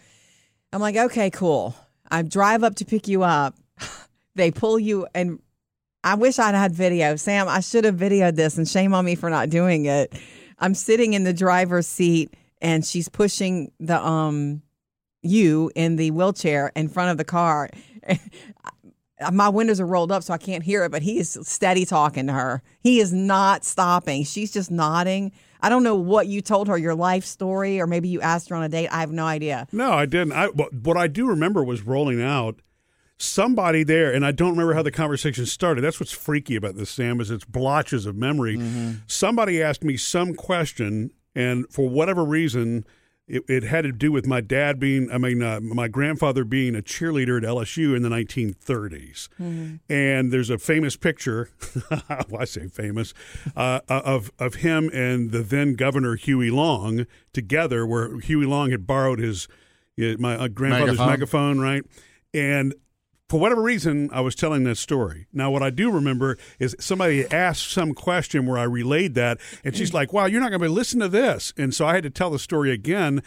I'm 0.72 0.80
like, 0.80 0.96
okay, 0.96 1.30
cool. 1.30 1.76
I 2.10 2.22
drive 2.22 2.64
up 2.64 2.74
to 2.76 2.84
pick 2.84 3.06
you 3.06 3.22
up. 3.22 3.54
They 4.36 4.50
pull 4.50 4.80
you 4.80 5.06
and. 5.14 5.38
I 6.02 6.16
wish 6.16 6.38
I'd 6.38 6.54
had 6.56 6.72
video. 6.72 7.14
Sam, 7.16 7.48
I 7.48 7.60
should 7.60 7.84
have 7.84 7.94
videoed 7.94 8.34
this 8.34 8.58
and 8.58 8.68
shame 8.68 8.92
on 8.92 9.04
me 9.06 9.14
for 9.14 9.30
not 9.30 9.48
doing 9.48 9.86
it. 9.86 10.12
I'm 10.58 10.74
sitting 10.74 11.14
in 11.14 11.24
the 11.24 11.32
driver's 11.32 11.86
seat 11.86 12.34
and 12.60 12.84
she's 12.84 13.08
pushing 13.08 13.70
the 13.80 14.04
um 14.04 14.60
you 15.22 15.70
in 15.74 15.96
the 15.96 16.10
wheelchair 16.10 16.72
in 16.76 16.88
front 16.88 17.10
of 17.12 17.16
the 17.16 17.24
car. 17.24 17.70
Uh, 19.20 19.30
my 19.30 19.48
windows 19.48 19.80
are 19.80 19.86
rolled 19.86 20.10
up 20.10 20.22
so 20.22 20.34
I 20.34 20.38
can't 20.38 20.62
hear 20.62 20.84
it, 20.84 20.90
but 20.90 21.02
he 21.02 21.18
is 21.18 21.38
steady 21.42 21.84
talking 21.84 22.26
to 22.26 22.32
her. 22.32 22.62
He 22.80 23.00
is 23.00 23.12
not 23.12 23.64
stopping. 23.64 24.24
She's 24.24 24.52
just 24.52 24.70
nodding. 24.70 25.32
I 25.60 25.68
don't 25.68 25.82
know 25.82 25.94
what 25.94 26.26
you 26.26 26.40
told 26.40 26.68
her, 26.68 26.76
your 26.76 26.94
life 26.94 27.24
story, 27.24 27.80
or 27.80 27.86
maybe 27.86 28.08
you 28.08 28.20
asked 28.20 28.48
her 28.50 28.56
on 28.56 28.64
a 28.64 28.68
date. 28.68 28.88
I 28.88 29.00
have 29.00 29.12
no 29.12 29.24
idea. 29.24 29.66
No, 29.72 29.92
I 29.92 30.06
didn't. 30.06 30.32
I, 30.32 30.48
what, 30.48 30.74
what 30.74 30.96
I 30.96 31.06
do 31.06 31.26
remember 31.26 31.64
was 31.64 31.82
rolling 31.82 32.20
out 32.20 32.60
somebody 33.16 33.84
there, 33.84 34.12
and 34.12 34.26
I 34.26 34.32
don't 34.32 34.50
remember 34.50 34.74
how 34.74 34.82
the 34.82 34.90
conversation 34.90 35.46
started. 35.46 35.82
That's 35.82 36.00
what's 36.00 36.12
freaky 36.12 36.56
about 36.56 36.74
this, 36.74 36.90
Sam, 36.90 37.20
is 37.20 37.30
it's 37.30 37.44
blotches 37.44 38.06
of 38.06 38.16
memory. 38.16 38.56
Mm-hmm. 38.56 38.92
Somebody 39.06 39.62
asked 39.62 39.84
me 39.84 39.96
some 39.96 40.34
question, 40.34 41.12
and 41.34 41.66
for 41.70 41.88
whatever 41.88 42.24
reason, 42.24 42.84
it, 43.26 43.42
it 43.48 43.62
had 43.62 43.82
to 43.84 43.92
do 43.92 44.12
with 44.12 44.26
my 44.26 44.40
dad 44.40 44.78
being, 44.78 45.10
I 45.10 45.18
mean, 45.18 45.42
uh, 45.42 45.60
my 45.60 45.88
grandfather 45.88 46.44
being 46.44 46.74
a 46.76 46.82
cheerleader 46.82 47.38
at 47.38 47.42
LSU 47.42 47.96
in 47.96 48.02
the 48.02 48.08
1930s. 48.10 49.28
And 49.88 50.32
there's 50.32 50.50
a 50.50 50.58
famous 50.58 50.96
picture, 50.96 51.48
well, 52.28 52.40
I 52.40 52.44
say 52.44 52.68
famous, 52.68 53.14
uh, 53.56 53.80
of, 53.88 54.30
of 54.38 54.56
him 54.56 54.90
and 54.92 55.30
the 55.30 55.42
then 55.42 55.74
governor 55.74 56.16
Huey 56.16 56.50
Long 56.50 57.06
together, 57.32 57.86
where 57.86 58.18
Huey 58.20 58.46
Long 58.46 58.70
had 58.70 58.86
borrowed 58.86 59.18
his, 59.18 59.48
his- 59.96 60.18
my 60.18 60.36
uh, 60.36 60.48
grandfather's 60.48 60.98
Megaphone. 60.98 61.08
megaphone, 61.08 61.60
right? 61.60 61.82
And 62.34 62.74
for 63.28 63.40
whatever 63.40 63.62
reason, 63.62 64.10
I 64.12 64.20
was 64.20 64.34
telling 64.34 64.64
that 64.64 64.76
story. 64.76 65.26
Now, 65.32 65.50
what 65.50 65.62
I 65.62 65.70
do 65.70 65.90
remember 65.90 66.36
is 66.58 66.76
somebody 66.78 67.26
asked 67.30 67.70
some 67.70 67.94
question 67.94 68.46
where 68.46 68.58
I 68.58 68.64
relayed 68.64 69.14
that, 69.14 69.38
and 69.64 69.74
she's 69.74 69.94
like, 69.94 70.12
"Wow, 70.12 70.26
you're 70.26 70.40
not 70.40 70.50
going 70.50 70.60
to 70.60 70.68
listen 70.68 71.00
to 71.00 71.08
this," 71.08 71.52
and 71.56 71.74
so 71.74 71.86
I 71.86 71.94
had 71.94 72.04
to 72.04 72.10
tell 72.10 72.30
the 72.30 72.38
story 72.38 72.70
again. 72.70 73.22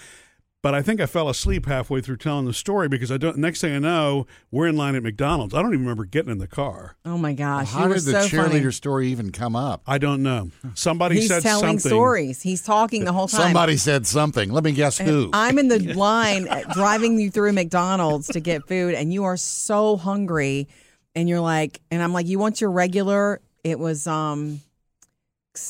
But 0.64 0.74
I 0.74 0.82
think 0.82 1.00
I 1.00 1.06
fell 1.06 1.30
asleep 1.30 1.68
halfway 1.68 2.02
through 2.02 2.18
telling 2.18 2.46
the 2.46 2.54
story 2.54 2.90
because 2.90 3.12
I 3.12 3.18
don't. 3.18 3.38
Next 3.38 3.62
thing 3.62 3.74
I 3.76 3.80
know, 3.80 4.26
we're 4.50 4.68
in 4.68 4.76
line 4.76 4.96
at 4.96 5.04
McDonald's. 5.04 5.54
I 5.54 5.62
don't 5.62 5.72
even 5.72 5.82
remember 5.86 6.04
getting 6.04 6.32
in 6.32 6.40
the 6.40 6.48
car. 6.48 6.98
Oh 7.06 7.18
my 7.18 7.34
gosh, 7.34 7.70
How 7.70 7.88
did 7.88 7.98
the 8.02 8.24
so 8.24 8.28
cheerleader 8.38 8.50
funny. 8.64 8.72
story 8.72 9.08
even 9.10 9.32
come 9.32 9.56
up? 9.56 9.84
I 9.86 10.00
don't 10.00 10.24
know. 10.24 10.50
Somebody 10.74 11.22
said 11.22 11.22
something. 11.22 11.22
He's 11.22 11.28
said 11.30 11.44
telling 11.44 11.80
something. 11.80 11.90
stories. 11.92 12.42
He's 12.42 12.64
talking 12.64 13.06
the 13.06 13.14
whole 13.14 13.28
time. 13.28 13.42
Somebody 13.42 13.78
said 13.78 14.08
something. 14.08 14.50
Let 14.52 14.64
me 14.64 14.72
guess 14.72 14.98
who. 14.98 15.30
I'm 15.32 15.60
in 15.60 15.68
the 15.68 15.94
line 15.94 16.48
uh, 16.48 16.64
driving 16.74 17.20
you 17.20 17.30
through 17.30 17.54
McDonald's 17.54 18.28
to 18.30 18.40
get 18.40 18.68
food, 18.68 18.96
and 18.96 19.14
you 19.14 19.26
are 19.26 19.38
so 19.38 19.96
hungry, 19.96 20.68
and 21.16 21.30
you're 21.30 21.40
like, 21.40 21.82
and 21.92 22.02
I'm 22.02 22.14
like, 22.14 22.26
you 22.26 22.40
want 22.40 22.62
your 22.62 22.72
regular? 22.72 23.42
It 23.64 23.78
was 23.78 24.08
um, 24.08 24.60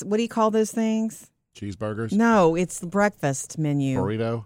what 0.03 0.15
do 0.15 0.23
you 0.23 0.29
call 0.29 0.49
those 0.49 0.71
things? 0.71 1.29
Cheeseburgers, 1.59 2.13
No, 2.13 2.55
it's 2.55 2.79
the 2.79 2.87
breakfast 2.87 3.57
menu. 3.59 3.97
burrito. 3.99 4.45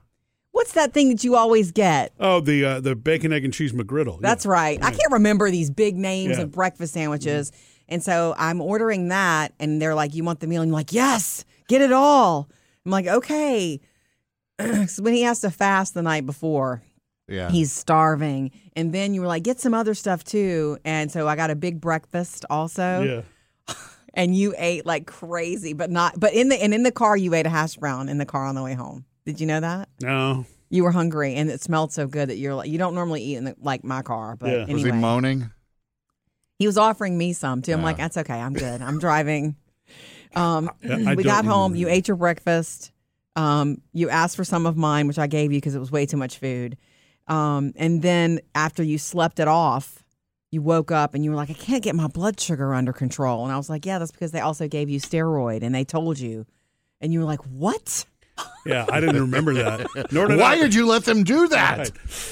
What's 0.62 0.74
that 0.74 0.94
thing 0.94 1.10
that 1.10 1.24
you 1.24 1.36
always 1.36 1.72
get? 1.72 2.14
Oh, 2.20 2.40
the 2.40 2.64
uh, 2.64 2.80
the 2.82 2.96
bacon, 2.96 3.34
egg, 3.34 3.44
and 3.44 3.52
cheese 3.52 3.74
McGriddle. 3.74 4.22
That's 4.22 4.46
Yeah. 4.46 4.52
right. 4.52 4.80
I 4.84 4.92
can't 4.92 5.12
remember 5.12 5.50
these 5.50 5.72
big 5.72 5.98
names 5.98 6.38
Yeah. 6.38 6.44
of 6.44 6.52
breakfast 6.52 6.94
sandwiches. 6.94 7.52
And 7.90 8.04
so 8.04 8.36
I'm 8.38 8.62
ordering 8.62 9.08
that, 9.08 9.54
and 9.60 9.82
they're 9.82 9.96
like, 9.96 10.14
You 10.14 10.24
want 10.24 10.40
the 10.40 10.46
meal? 10.46 10.62
And 10.62 10.70
I'm 10.70 10.74
like, 10.74 10.94
Yes, 10.94 11.46
get 11.68 11.82
it 11.82 11.92
all. 11.92 12.48
I'm 12.86 12.92
like, 12.92 13.08
Okay. 13.08 13.80
so 14.88 15.02
when 15.02 15.16
he 15.16 15.24
has 15.24 15.40
to 15.40 15.50
fast 15.50 15.96
the 15.96 16.04
night 16.04 16.28
before, 16.28 16.84
Yeah. 17.28 17.50
he's 17.50 17.72
starving. 17.72 18.52
And 18.76 18.94
then 18.94 19.16
you 19.16 19.22
were 19.22 19.28
like, 19.28 19.42
Get 19.42 19.60
some 19.60 19.74
other 19.74 19.96
stuff 19.96 20.24
too. 20.24 20.78
And 20.86 21.12
so 21.12 21.28
I 21.28 21.36
got 21.36 21.50
a 21.50 21.56
big 21.56 21.82
breakfast 21.82 22.46
also. 22.52 23.24
Yeah. 23.68 23.76
And 24.14 24.36
you 24.36 24.54
ate 24.58 24.86
like 24.86 25.08
crazy, 25.08 25.72
but 25.72 25.90
not, 25.90 26.20
but 26.20 26.34
in 26.34 26.50
the, 26.50 26.62
and 26.62 26.72
in 26.74 26.84
the 26.84 26.92
car, 26.92 27.16
you 27.16 27.34
ate 27.34 27.46
a 27.46 27.50
hash 27.50 27.78
brown 27.78 28.10
in 28.10 28.18
the 28.18 28.26
car 28.26 28.46
on 28.46 28.56
the 28.56 28.62
way 28.62 28.74
home. 28.74 29.06
Did 29.26 29.40
you 29.40 29.48
know 29.48 29.60
that? 29.60 29.90
No. 30.02 30.46
You 30.70 30.84
were 30.84 30.92
hungry 30.92 31.36
and 31.36 31.50
it 31.50 31.62
smelled 31.62 31.92
so 31.92 32.08
good 32.08 32.30
that 32.30 32.38
you're 32.38 32.56
like, 32.56 32.70
you 32.70 32.78
don't 32.78 32.96
normally 32.96 33.22
eat 33.22 33.36
in 33.36 33.44
the, 33.44 33.56
like 33.62 33.84
my 33.84 34.02
car, 34.02 34.36
but 34.36 34.50
Yeah. 34.50 34.58
Was 34.60 34.68
he 34.68 34.72
anyway. 34.74 34.90
Was 34.90 34.96
he 34.96 35.02
moaning? 35.02 35.52
He 36.60 36.68
was 36.68 36.78
offering 36.78 37.18
me 37.18 37.34
some 37.34 37.62
too. 37.62 37.74
I'm 37.74 37.80
Yeah. 37.80 37.86
like, 37.86 37.98
that's 37.98 38.18
okay. 38.18 38.40
I'm 38.40 38.54
good. 38.54 38.82
I'm 38.82 39.00
driving. 39.00 39.56
Um, 40.34 40.70
Yeah, 40.82 40.94
I 41.08 41.16
we 41.16 41.24
don't 41.24 41.26
got 41.26 41.44
home. 41.46 41.74
remember 41.74 41.78
You 41.80 41.90
ate 41.90 42.08
your 42.08 42.16
breakfast. 42.16 42.94
Um, 43.36 43.82
you 43.92 44.10
asked 44.10 44.38
for 44.38 44.46
some 44.46 44.66
of 44.66 44.78
mine, 44.78 45.08
which 45.08 45.20
I 45.20 45.28
gave 45.28 45.52
you 45.52 45.58
because 45.58 45.76
it 45.76 45.80
was 45.80 45.92
way 45.92 46.06
too 46.06 46.16
much 46.16 46.38
food. 46.38 46.78
Um, 47.28 47.74
and 47.76 48.02
then 48.02 48.40
after 48.56 48.82
you 48.82 48.98
slept 48.98 49.42
it 49.42 49.50
off, 49.50 50.06
you 50.50 50.62
woke 50.62 50.90
up 50.90 51.14
and 51.16 51.26
you 51.26 51.32
were 51.32 51.36
like, 51.36 51.50
I 51.50 51.54
can't 51.54 51.84
get 51.84 51.96
my 51.96 52.08
blood 52.08 52.40
sugar 52.40 52.74
under 52.74 52.94
control. 52.94 53.44
And 53.44 53.52
I 53.54 53.58
was 53.58 53.70
like, 53.70 53.86
Yeah, 53.86 54.00
that's 54.00 54.12
because 54.12 54.32
they 54.32 54.40
also 54.40 54.70
gave 54.70 54.90
you 54.90 55.02
steroid 55.02 55.64
and 55.64 55.76
they 55.76 55.84
told 55.84 56.18
you. 56.18 56.46
And 57.02 57.12
you 57.12 57.20
were 57.20 57.26
like, 57.26 57.42
What? 57.42 58.06
Yeah, 58.66 58.86
I 58.92 59.00
didn't 59.00 59.20
remember 59.22 59.54
that. 59.56 60.12
Nor 60.12 60.28
did 60.28 60.40
Why 60.40 60.52
I. 60.54 60.58
did 60.58 60.76
you 60.76 60.86
let 60.86 61.04
them 61.06 61.24
do 61.24 61.48
that? 61.48 61.78
Right. 61.80 61.92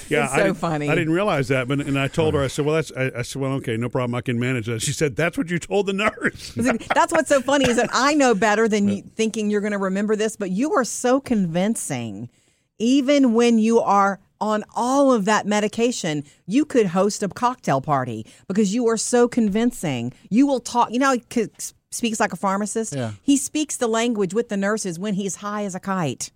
Yeah, 0.09 0.25
It's 0.25 0.33
I 0.33 0.37
so 0.37 0.43
didn't- 0.43 0.57
funny. 0.57 0.89
I 0.89 0.93
didn't 0.95 1.13
realize 1.13 1.47
that, 1.47 1.67
but 1.67 1.79
and 1.81 1.97
I 1.97 2.07
told 2.07 2.33
her, 2.35 2.39
uh-huh. 2.41 2.45
I 2.45 2.47
said, 2.49 2.65
"Well, 2.65 2.75
that's." 2.75 2.91
I, 2.95 3.11
I 3.17 3.21
said, 3.23 3.41
"Well, 3.41 3.53
okay, 3.53 3.77
no 3.77 3.89
problem. 3.89 4.13
I 4.15 4.21
can 4.21 4.37
manage 4.39 4.67
that." 4.67 4.81
She 4.83 4.91
said, 4.93 5.15
"That's 5.15 5.37
what 5.37 5.49
you 5.49 5.57
told 5.57 5.87
the 5.87 5.93
nurse." 5.93 6.53
That's 6.93 7.11
what's 7.11 7.29
so 7.29 7.41
funny 7.41 7.67
is 7.69 7.77
that 7.77 7.89
I 7.93 8.13
know 8.13 8.35
better 8.35 8.67
than 8.67 8.87
you 8.89 9.01
thinking 9.15 9.49
you're 9.49 9.61
going 9.61 9.71
to 9.71 9.77
remember 9.79 10.15
this, 10.15 10.35
but 10.35 10.51
you 10.51 10.73
are 10.73 10.83
so 10.83 11.19
convincing. 11.19 12.29
Even 12.77 13.33
when 13.33 13.59
you 13.59 13.79
are 13.79 14.19
on 14.39 14.63
all 14.73 15.11
of 15.11 15.25
that 15.25 15.45
medication, 15.45 16.23
you 16.45 16.63
could 16.63 16.87
host 16.87 17.21
a 17.23 17.27
cocktail 17.27 17.81
party 17.81 18.25
because 18.47 18.73
you 18.73 18.87
are 18.87 18.95
so 18.95 19.27
convincing. 19.27 20.13
You 20.29 20.47
will 20.47 20.61
talk, 20.61 20.91
you 20.91 20.99
know, 20.99 21.11
he 21.11 21.23
c- 21.29 21.47
speaks 21.91 22.19
like 22.19 22.33
a 22.33 22.35
pharmacist. 22.35 22.95
Yeah. 22.95 23.11
He 23.21 23.37
speaks 23.37 23.77
the 23.77 23.87
language 23.87 24.33
with 24.33 24.49
the 24.49 24.57
nurses 24.57 24.99
when 24.99 25.13
he's 25.15 25.37
high 25.37 25.63
as 25.65 25.75
a 25.75 25.79
kite. 25.79 26.31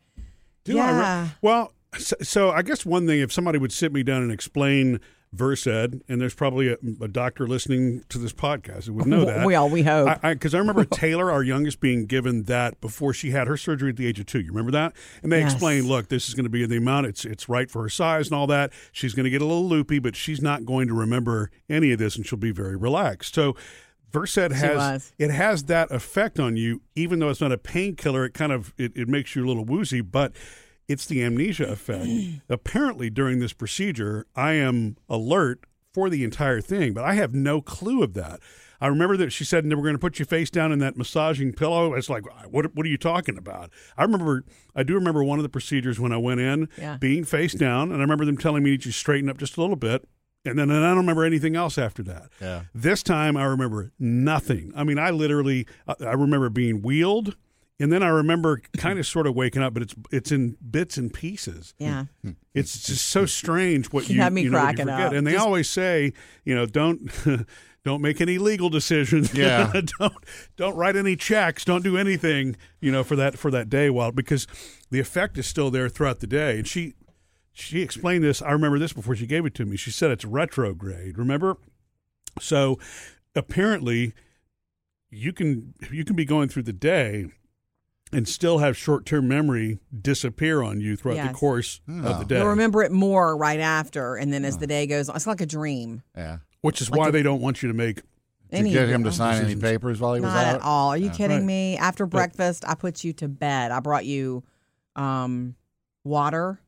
Do 0.64 0.80
I 0.80 0.92
re- 0.92 0.98
Yeah. 0.98 1.28
well, 1.42 1.74
so, 1.98 2.16
so 2.22 2.50
I 2.52 2.62
guess 2.64 2.86
one 2.86 3.06
thing, 3.06 3.20
if 3.20 3.32
somebody 3.32 3.60
would 3.60 3.72
sit 3.72 3.94
me 3.94 4.02
down 4.04 4.24
and 4.24 4.32
explain 4.32 5.00
Versed, 5.36 5.66
and 5.66 6.04
there's 6.08 6.36
probably 6.36 6.68
a, 6.70 6.78
a 7.02 7.08
doctor 7.08 7.48
listening 7.48 8.04
to 8.10 8.20
this 8.20 8.32
podcast 8.34 8.86
who 8.86 8.94
would 8.94 9.08
know 9.08 9.26
that. 9.26 9.38
Well, 9.38 9.48
we 9.48 9.56
all 9.56 9.68
we 9.70 9.82
hope. 9.82 10.08
Because 10.08 10.20
I, 10.24 10.36
'cause 10.36 10.54
I 10.54 10.60
remember 10.60 10.86
Taylor, 10.92 11.32
our 11.32 11.42
youngest, 11.44 11.80
being 11.80 12.06
given 12.06 12.44
that 12.44 12.80
before 12.82 13.14
she 13.16 13.32
had 13.32 13.48
her 13.48 13.58
surgery 13.58 13.90
at 13.90 13.98
the 13.98 14.06
age 14.06 14.20
of 14.20 14.28
two. 14.28 14.40
You 14.40 14.50
remember 14.52 14.72
that? 14.74 14.94
And 15.24 15.32
they 15.32 15.40
Yes. 15.40 15.54
explained, 15.54 15.88
look, 15.88 16.08
this 16.10 16.30
is 16.30 16.36
going 16.36 16.44
to 16.44 16.52
be 16.52 16.64
the 16.68 16.78
amount. 16.78 17.08
It's 17.08 17.26
it's 17.26 17.50
right 17.50 17.70
for 17.70 17.82
her 17.82 17.90
size 17.90 18.28
and 18.28 18.36
all 18.36 18.46
that. 18.48 18.72
She's 18.92 19.16
going 19.16 19.24
to 19.24 19.32
get 19.32 19.42
a 19.42 19.46
little 19.46 19.68
loopy, 19.68 19.98
but 20.00 20.16
she's 20.16 20.40
not 20.42 20.66
going 20.66 20.88
to 20.88 20.94
remember 20.94 21.50
any 21.68 21.92
of 21.92 21.98
this, 22.00 22.16
and 22.16 22.26
she'll 22.28 22.38
be 22.40 22.52
very 22.52 22.76
relaxed. 22.76 23.34
So. 23.36 23.56
Versed 24.14 24.36
has 24.54 25.14
it 25.18 25.32
has 25.32 25.64
that 25.66 25.92
effect 25.92 26.40
on 26.40 26.56
you, 26.56 26.82
even 26.96 27.20
though 27.20 27.30
it's 27.30 27.42
not 27.42 27.52
a 27.52 27.58
painkiller. 27.58 28.26
It 28.26 28.34
kind 28.34 28.52
of 28.52 28.74
it, 28.78 28.92
it 28.96 29.08
makes 29.10 29.36
you 29.36 29.44
a 29.44 29.48
little 29.48 29.66
woozy, 29.66 30.02
but 30.02 30.34
it's 30.88 31.06
the 31.06 31.24
amnesia 31.24 31.68
effect. 31.68 32.08
Apparently, 32.50 33.10
during 33.10 33.40
this 33.40 33.54
procedure, 33.54 34.26
I 34.36 34.54
am 34.54 34.98
alert 35.10 35.66
for 35.94 36.10
the 36.10 36.24
entire 36.24 36.62
thing, 36.62 36.94
but 36.94 37.04
I 37.04 37.14
have 37.16 37.34
no 37.34 37.62
clue 37.62 38.04
of 38.04 38.14
that. 38.14 38.40
I 38.82 38.88
remember 38.88 39.16
that 39.18 39.32
she 39.32 39.46
said, 39.46 39.64
"And 39.64 39.74
we're 39.76 39.84
going 39.84 39.96
to 39.96 40.00
put 40.00 40.20
your 40.20 40.26
face 40.26 40.50
down 40.50 40.72
in 40.72 40.80
that 40.80 40.98
massaging 40.98 41.54
pillow." 41.54 41.94
It's 41.94 42.10
like, 42.10 42.24
what? 42.52 42.76
What 42.76 42.86
are 42.86 42.90
you 42.90 42.98
talking 42.98 43.38
about? 43.38 43.72
I 43.98 44.04
remember, 44.04 44.44
I 44.76 44.84
do 44.84 44.94
remember 44.96 45.24
one 45.24 45.40
of 45.40 45.44
the 45.44 45.50
procedures 45.50 46.00
when 46.00 46.12
I 46.12 46.18
went 46.18 46.40
in, 46.42 46.68
Yeah. 46.78 46.98
being 46.98 47.24
face 47.24 47.54
down, 47.54 47.92
and 47.92 48.00
I 48.00 48.04
remember 48.04 48.26
them 48.26 48.38
telling 48.38 48.62
me 48.64 48.78
to 48.80 48.92
straighten 48.92 49.30
up 49.30 49.38
just 49.38 49.56
a 49.58 49.62
little 49.62 49.76
bit, 49.78 50.08
and 50.46 50.60
then 50.60 50.70
and 50.70 50.84
I 50.86 50.90
don't 50.90 50.98
remember 50.98 51.24
anything 51.24 51.56
else 51.56 51.78
after 51.78 52.04
that. 52.04 52.30
Yeah. 52.42 52.64
This 52.74 53.04
time 53.04 53.38
I 53.38 53.46
remember 53.46 53.92
nothing. 54.00 54.72
I 54.76 54.84
mean, 54.84 55.00
I 55.00 55.10
literally 55.12 55.66
I 55.88 55.96
I 56.02 56.14
remember 56.14 56.50
being 56.50 56.82
wheeled, 56.82 57.36
and 57.80 57.92
then 57.92 58.04
I 58.04 58.10
remember 58.10 58.62
kind 58.78 59.00
of 59.00 59.08
sort 59.08 59.26
of 59.28 59.36
waking 59.36 59.62
up, 59.62 59.74
but 59.74 59.84
it's 59.84 59.96
it's 60.12 60.32
in 60.32 60.58
bits 60.70 60.98
and 60.98 61.14
pieces. 61.14 61.74
yeah. 61.80 62.06
Hmm. 62.24 62.32
It's 62.54 62.84
just 62.86 63.08
so 63.08 63.26
strange 63.26 63.92
what 63.92 64.08
You 64.10 64.16
you, 64.18 64.22
had 64.22 64.32
me 64.34 64.44
you 64.44 64.50
know, 64.52 64.60
what 64.64 64.78
you 64.78 64.84
forget. 64.86 65.08
up. 65.08 65.14
And 65.14 65.26
they 65.26 65.32
Just- 65.34 65.46
always 65.46 65.70
say, 65.70 66.14
you 66.46 66.56
know, 66.56 66.66
don't. 66.66 67.10
Don't 67.86 68.02
make 68.02 68.22
any 68.22 68.38
legal 68.38 68.70
decisions. 68.70 69.34
Yeah. 69.38 69.70
don't 70.00 70.14
don't 70.56 70.74
write 70.78 70.96
any 70.96 71.18
checks. 71.18 71.66
Don't 71.66 71.84
do 71.84 71.98
anything. 71.98 72.56
You 72.80 72.94
know 72.94 73.04
for 73.04 73.18
that 73.18 73.38
for 73.38 73.52
that 73.52 73.70
day 73.70 73.90
while 73.90 74.14
because 74.14 74.48
the 74.90 75.02
effect 75.02 75.38
is 75.38 75.48
still 75.48 75.70
there 75.70 75.90
throughout 75.90 76.22
the 76.22 76.28
day. 76.28 76.60
And 76.60 76.66
she 76.66 76.94
she 77.54 77.82
explained 77.82 78.24
this. 78.24 78.42
I 78.42 78.52
remember 78.52 78.80
this 78.80 78.94
before 78.94 79.16
she 79.16 79.28
gave 79.28 79.46
it 79.46 79.54
to 79.56 79.66
me. 79.66 79.78
She 79.78 79.92
said 79.92 80.12
it's 80.12 80.26
retrograde. 80.26 81.18
Remember? 81.18 81.58
So 82.42 82.80
apparently 83.36 84.14
you 85.10 85.32
can 85.34 85.74
you 85.92 86.04
can 86.04 86.16
be 86.16 86.26
going 86.26 86.50
through 86.50 86.64
the 86.64 86.74
day 86.74 87.28
and 88.12 88.28
still 88.28 88.60
have 88.60 88.78
short-term 88.78 89.28
memory 89.28 89.80
disappear 90.02 90.62
on 90.62 90.80
you 90.80 90.96
throughout 90.96 91.16
the 91.16 91.24
Yes. 91.26 91.36
course 91.36 91.82
of 91.88 92.20
the 92.20 92.26
day. 92.26 92.38
You'll 92.40 92.48
remember 92.50 92.84
it 92.84 92.92
more 92.92 93.36
right 93.36 93.60
after. 93.60 94.16
And 94.16 94.32
then 94.32 94.46
as 94.46 94.58
the 94.60 94.68
day 94.68 94.86
goes 94.86 95.10
on, 95.10 95.16
it's 95.16 95.26
like 95.28 95.42
a 95.42 95.46
dream. 95.46 96.04
Yeah. 96.16 96.38
which 96.62 96.80
is 96.82 96.90
why 96.90 97.12
they 97.12 97.22
don't 97.22 97.42
want 97.42 97.62
you 97.62 97.68
to 97.68 97.74
make 97.74 97.98
To 97.98 98.04
Any- 98.60 98.72
get 98.72 98.88
him 98.88 99.04
to 99.04 99.12
sign 99.12 99.44
any 99.44 99.56
papers 99.56 100.00
while 100.00 100.14
he 100.14 100.22
was 100.22 100.32
Not 100.32 100.46
out. 100.46 100.56
at 100.56 100.62
all. 100.62 100.90
Are 100.90 100.98
you 100.98 101.10
kidding 101.10 101.38
Right. 101.40 101.46
me? 101.46 101.78
After 101.78 102.06
breakfast, 102.06 102.64
I 102.68 102.76
put 102.76 103.04
you 103.04 103.12
to 103.14 103.28
bed. 103.28 103.72
I 103.72 103.80
brought 103.82 104.06
you 104.06 104.44
um, 104.96 105.56
water. 106.06 106.60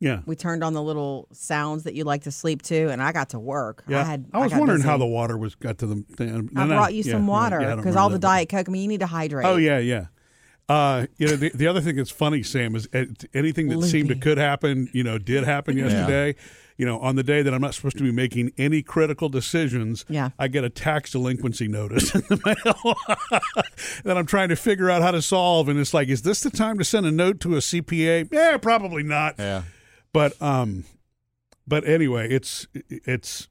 Yeah. 0.00 0.20
We 0.26 0.36
turned 0.36 0.62
on 0.64 0.72
the 0.74 0.82
little 0.82 1.28
sounds 1.32 1.84
that 1.84 1.94
you 1.94 2.04
like 2.04 2.22
to 2.22 2.30
sleep 2.30 2.62
to, 2.62 2.88
and 2.90 3.02
I 3.02 3.12
got 3.12 3.30
to 3.30 3.38
work. 3.38 3.84
Yeah, 3.88 4.00
I, 4.00 4.04
had, 4.04 4.26
I 4.32 4.38
was 4.38 4.52
got 4.52 4.58
wondering 4.58 4.78
busy. 4.80 4.88
how 4.88 4.98
the 4.98 5.06
water 5.06 5.36
was 5.38 5.54
got 5.54 5.78
to 5.78 5.86
the. 5.86 6.04
thing. 6.16 6.28
I 6.56 6.60
No, 6.60 6.66
no, 6.66 6.74
brought 6.76 6.94
you 6.94 7.02
yeah, 7.04 7.12
some 7.12 7.22
right. 7.22 7.28
water 7.28 7.60
Yeah, 7.60 7.72
I 7.72 7.76
because 7.76 7.96
all 7.96 8.08
the 8.10 8.16
that. 8.16 8.20
Diet 8.22 8.48
Coke. 8.48 8.68
I 8.68 8.72
mean, 8.72 8.82
you 8.82 8.88
need 8.88 9.00
to 9.00 9.06
hydrate. 9.06 9.46
Oh 9.46 9.56
yeah, 9.56 9.78
yeah. 9.78 10.06
Uh, 10.66 11.06
you 11.18 11.26
know, 11.26 11.36
the, 11.36 11.50
the 11.54 11.66
other 11.66 11.82
thing 11.82 11.96
that's 11.96 12.10
funny, 12.10 12.42
Sam, 12.42 12.74
is 12.74 12.88
anything 13.34 13.68
that 13.68 13.82
seemed 13.82 14.08
to 14.08 14.14
could 14.14 14.38
happen, 14.38 14.88
you 14.94 15.04
know, 15.04 15.18
did 15.18 15.44
happen 15.44 15.76
yesterday. 15.76 16.34
You 16.78 16.86
know, 16.86 16.98
on 17.00 17.14
the 17.16 17.22
day 17.22 17.42
that 17.42 17.52
I'm 17.54 17.60
not 17.60 17.74
supposed 17.74 17.98
to 17.98 18.02
be 18.02 18.10
making 18.10 18.50
any 18.58 18.82
critical 18.82 19.28
decisions, 19.28 20.04
Yeah. 20.08 20.30
I 20.38 20.48
get 20.48 20.64
a 20.64 20.70
tax 20.70 21.12
delinquency 21.12 21.68
notice 21.68 22.14
in 22.14 22.22
the 22.22 22.40
mail 22.44 22.94
that 24.04 24.16
I'm 24.16 24.26
trying 24.26 24.48
to 24.48 24.56
figure 24.56 24.90
out 24.90 25.02
how 25.02 25.10
to 25.12 25.22
solve. 25.22 25.68
And 25.68 25.78
it's 25.78 25.94
like, 25.94 26.08
is 26.08 26.22
this 26.22 26.40
the 26.40 26.50
time 26.50 26.78
to 26.78 26.84
send 26.84 27.06
a 27.06 27.12
note 27.12 27.38
to 27.40 27.54
a 27.54 27.58
CPA? 27.58 28.28
Yeah, 28.32 28.56
probably 28.56 29.02
not. 29.04 29.36
Yeah. 29.38 29.62
But 30.14 30.40
um, 30.40 30.84
but 31.66 31.86
anyway, 31.86 32.30
it's 32.30 32.66
it's 32.88 33.48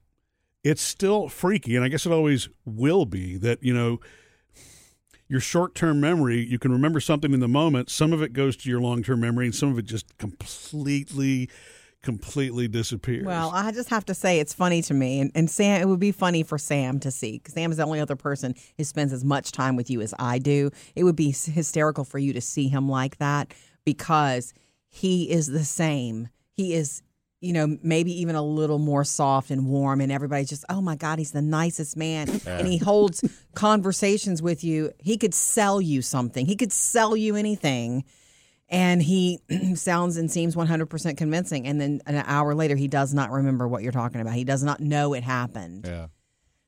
it's 0.64 0.82
still 0.82 1.28
freaky, 1.28 1.76
and 1.76 1.84
I 1.84 1.88
guess 1.88 2.06
it 2.06 2.10
always 2.10 2.48
will 2.64 3.04
be 3.04 3.36
that 3.36 3.62
you 3.62 3.74
know 3.74 4.00
your 5.28 5.40
short 5.40 5.74
term 5.74 6.00
memory, 6.00 6.42
you 6.44 6.58
can 6.58 6.72
remember 6.72 7.00
something 7.00 7.34
in 7.34 7.40
the 7.40 7.48
moment. 7.48 7.90
Some 7.90 8.14
of 8.14 8.22
it 8.22 8.32
goes 8.32 8.56
to 8.58 8.70
your 8.70 8.80
long 8.80 9.02
term 9.02 9.20
memory, 9.20 9.44
and 9.44 9.54
some 9.54 9.70
of 9.70 9.78
it 9.78 9.84
just 9.84 10.16
completely, 10.16 11.50
completely 12.02 12.66
disappears. 12.66 13.26
Well, 13.26 13.50
I 13.52 13.70
just 13.70 13.90
have 13.90 14.06
to 14.06 14.14
say 14.14 14.40
it's 14.40 14.54
funny 14.54 14.80
to 14.82 14.94
me, 14.94 15.20
and, 15.20 15.30
and 15.34 15.50
Sam. 15.50 15.82
It 15.82 15.86
would 15.86 16.00
be 16.00 16.12
funny 16.12 16.44
for 16.44 16.56
Sam 16.56 16.98
to 17.00 17.10
see 17.10 17.42
Sam 17.46 17.70
is 17.70 17.76
the 17.76 17.84
only 17.84 18.00
other 18.00 18.16
person 18.16 18.54
who 18.78 18.84
spends 18.84 19.12
as 19.12 19.22
much 19.22 19.52
time 19.52 19.76
with 19.76 19.90
you 19.90 20.00
as 20.00 20.14
I 20.18 20.38
do. 20.38 20.70
It 20.96 21.04
would 21.04 21.16
be 21.16 21.30
hysterical 21.30 22.04
for 22.04 22.18
you 22.18 22.32
to 22.32 22.40
see 22.40 22.68
him 22.68 22.88
like 22.88 23.18
that 23.18 23.52
because 23.84 24.54
he 24.88 25.30
is 25.30 25.48
the 25.48 25.64
same. 25.64 26.28
He 26.56 26.74
is, 26.74 27.02
you 27.40 27.52
know, 27.52 27.76
maybe 27.82 28.12
even 28.20 28.34
a 28.36 28.42
little 28.42 28.78
more 28.78 29.04
soft 29.04 29.50
and 29.50 29.66
warm, 29.66 30.00
and 30.00 30.10
everybody's 30.12 30.48
just, 30.48 30.64
oh 30.68 30.80
my 30.80 30.96
God, 30.96 31.18
he's 31.18 31.32
the 31.32 31.42
nicest 31.42 31.96
man, 31.96 32.40
and 32.46 32.66
he 32.66 32.78
holds 32.78 33.22
conversations 33.54 34.40
with 34.42 34.62
you. 34.64 34.92
He 34.98 35.16
could 35.18 35.34
sell 35.34 35.80
you 35.80 36.02
something. 36.02 36.46
He 36.46 36.56
could 36.56 36.72
sell 36.72 37.16
you 37.16 37.36
anything 37.36 38.04
and 38.68 39.02
he 39.02 39.40
sounds 39.74 40.16
and 40.16 40.30
seems 40.30 40.56
100% 40.56 41.16
convincing 41.18 41.66
and 41.66 41.78
then 41.78 42.00
an 42.06 42.16
hour 42.26 42.54
later 42.54 42.76
he 42.76 42.88
does 42.88 43.12
not 43.12 43.30
remember 43.30 43.68
what 43.68 43.82
you're 43.82 43.92
talking 43.92 44.22
about 44.22 44.32
he 44.32 44.42
does 44.42 44.62
not 44.62 44.80
know 44.80 45.12
it 45.12 45.22
happened 45.22 45.84
Yeah. 45.86 46.06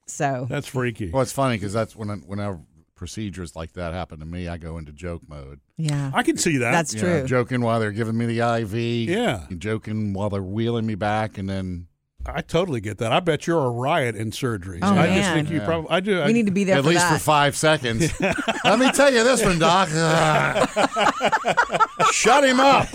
so 0.06 0.46
That's 0.48 0.66
freaky. 0.66 1.10
Well, 1.10 1.22
it's 1.22 1.32
funny 1.32 1.56
because 1.56 1.72
that's 1.72 1.96
when 1.96 2.10
whenever 2.26 2.60
procedures 2.96 3.54
like 3.54 3.74
that 3.74 3.92
happen 3.94 4.18
to 4.20 4.26
me, 4.26 4.48
I 4.48 4.56
go 4.56 4.78
into 4.78 4.90
joke 4.92 5.22
mode. 5.28 5.60
yeah 5.76 6.10
I 6.14 6.22
can 6.22 6.36
see 6.36 6.56
that. 6.56 6.72
that's 6.72 6.94
You 6.94 7.00
true 7.00 7.20
know, 7.20 7.26
joking 7.26 7.60
while 7.60 7.78
they're 7.78 7.92
giving 7.92 8.16
me 8.16 8.26
the 8.26 8.40
IV. 8.40 8.74
Yeah. 8.74 9.46
Joking 9.56 10.14
while 10.14 10.30
they're 10.30 10.42
wheeling 10.42 10.86
me 10.86 10.94
back, 10.96 11.38
and 11.38 11.48
then 11.48 11.86
I 12.28 12.40
totally 12.40 12.80
get 12.80 12.98
that. 12.98 13.12
I 13.12 13.20
bet 13.20 13.46
you're 13.46 13.64
a 13.64 13.70
riot 13.70 14.16
in 14.16 14.32
surgeries. 14.32 14.80
Oh, 14.82 14.88
I 14.94 15.06
just 15.06 15.18
man. 15.20 15.34
think 15.36 15.50
you 15.50 15.58
Yeah. 15.58 15.64
probably. 15.66 15.90
I 15.90 16.00
do. 16.00 16.20
I, 16.22 16.26
we 16.26 16.32
need 16.32 16.46
to 16.46 16.52
be 16.52 16.64
there 16.64 16.78
at 16.78 16.82
for 16.82 16.88
least 16.90 17.02
that 17.08 17.18
for 17.18 17.24
five 17.24 17.56
seconds. 17.56 18.12
Let 18.64 18.80
me 18.80 18.90
tell 18.90 19.12
you 19.12 19.22
this 19.22 19.44
one, 19.44 19.60
Doc. 19.60 19.88
Shut 22.12 22.44
him 22.44 22.60
up. 22.60 22.88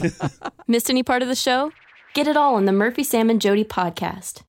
Missed 0.68 0.90
any 0.90 1.04
part 1.04 1.22
of 1.22 1.28
the 1.28 1.36
show? 1.36 1.72
Get 2.14 2.28
it 2.28 2.36
all 2.36 2.56
on 2.56 2.66
the 2.66 2.72
Murphy, 2.74 3.04
Sam, 3.04 3.30
and 3.30 3.40
Jody 3.40 3.64
podcast. 3.64 4.40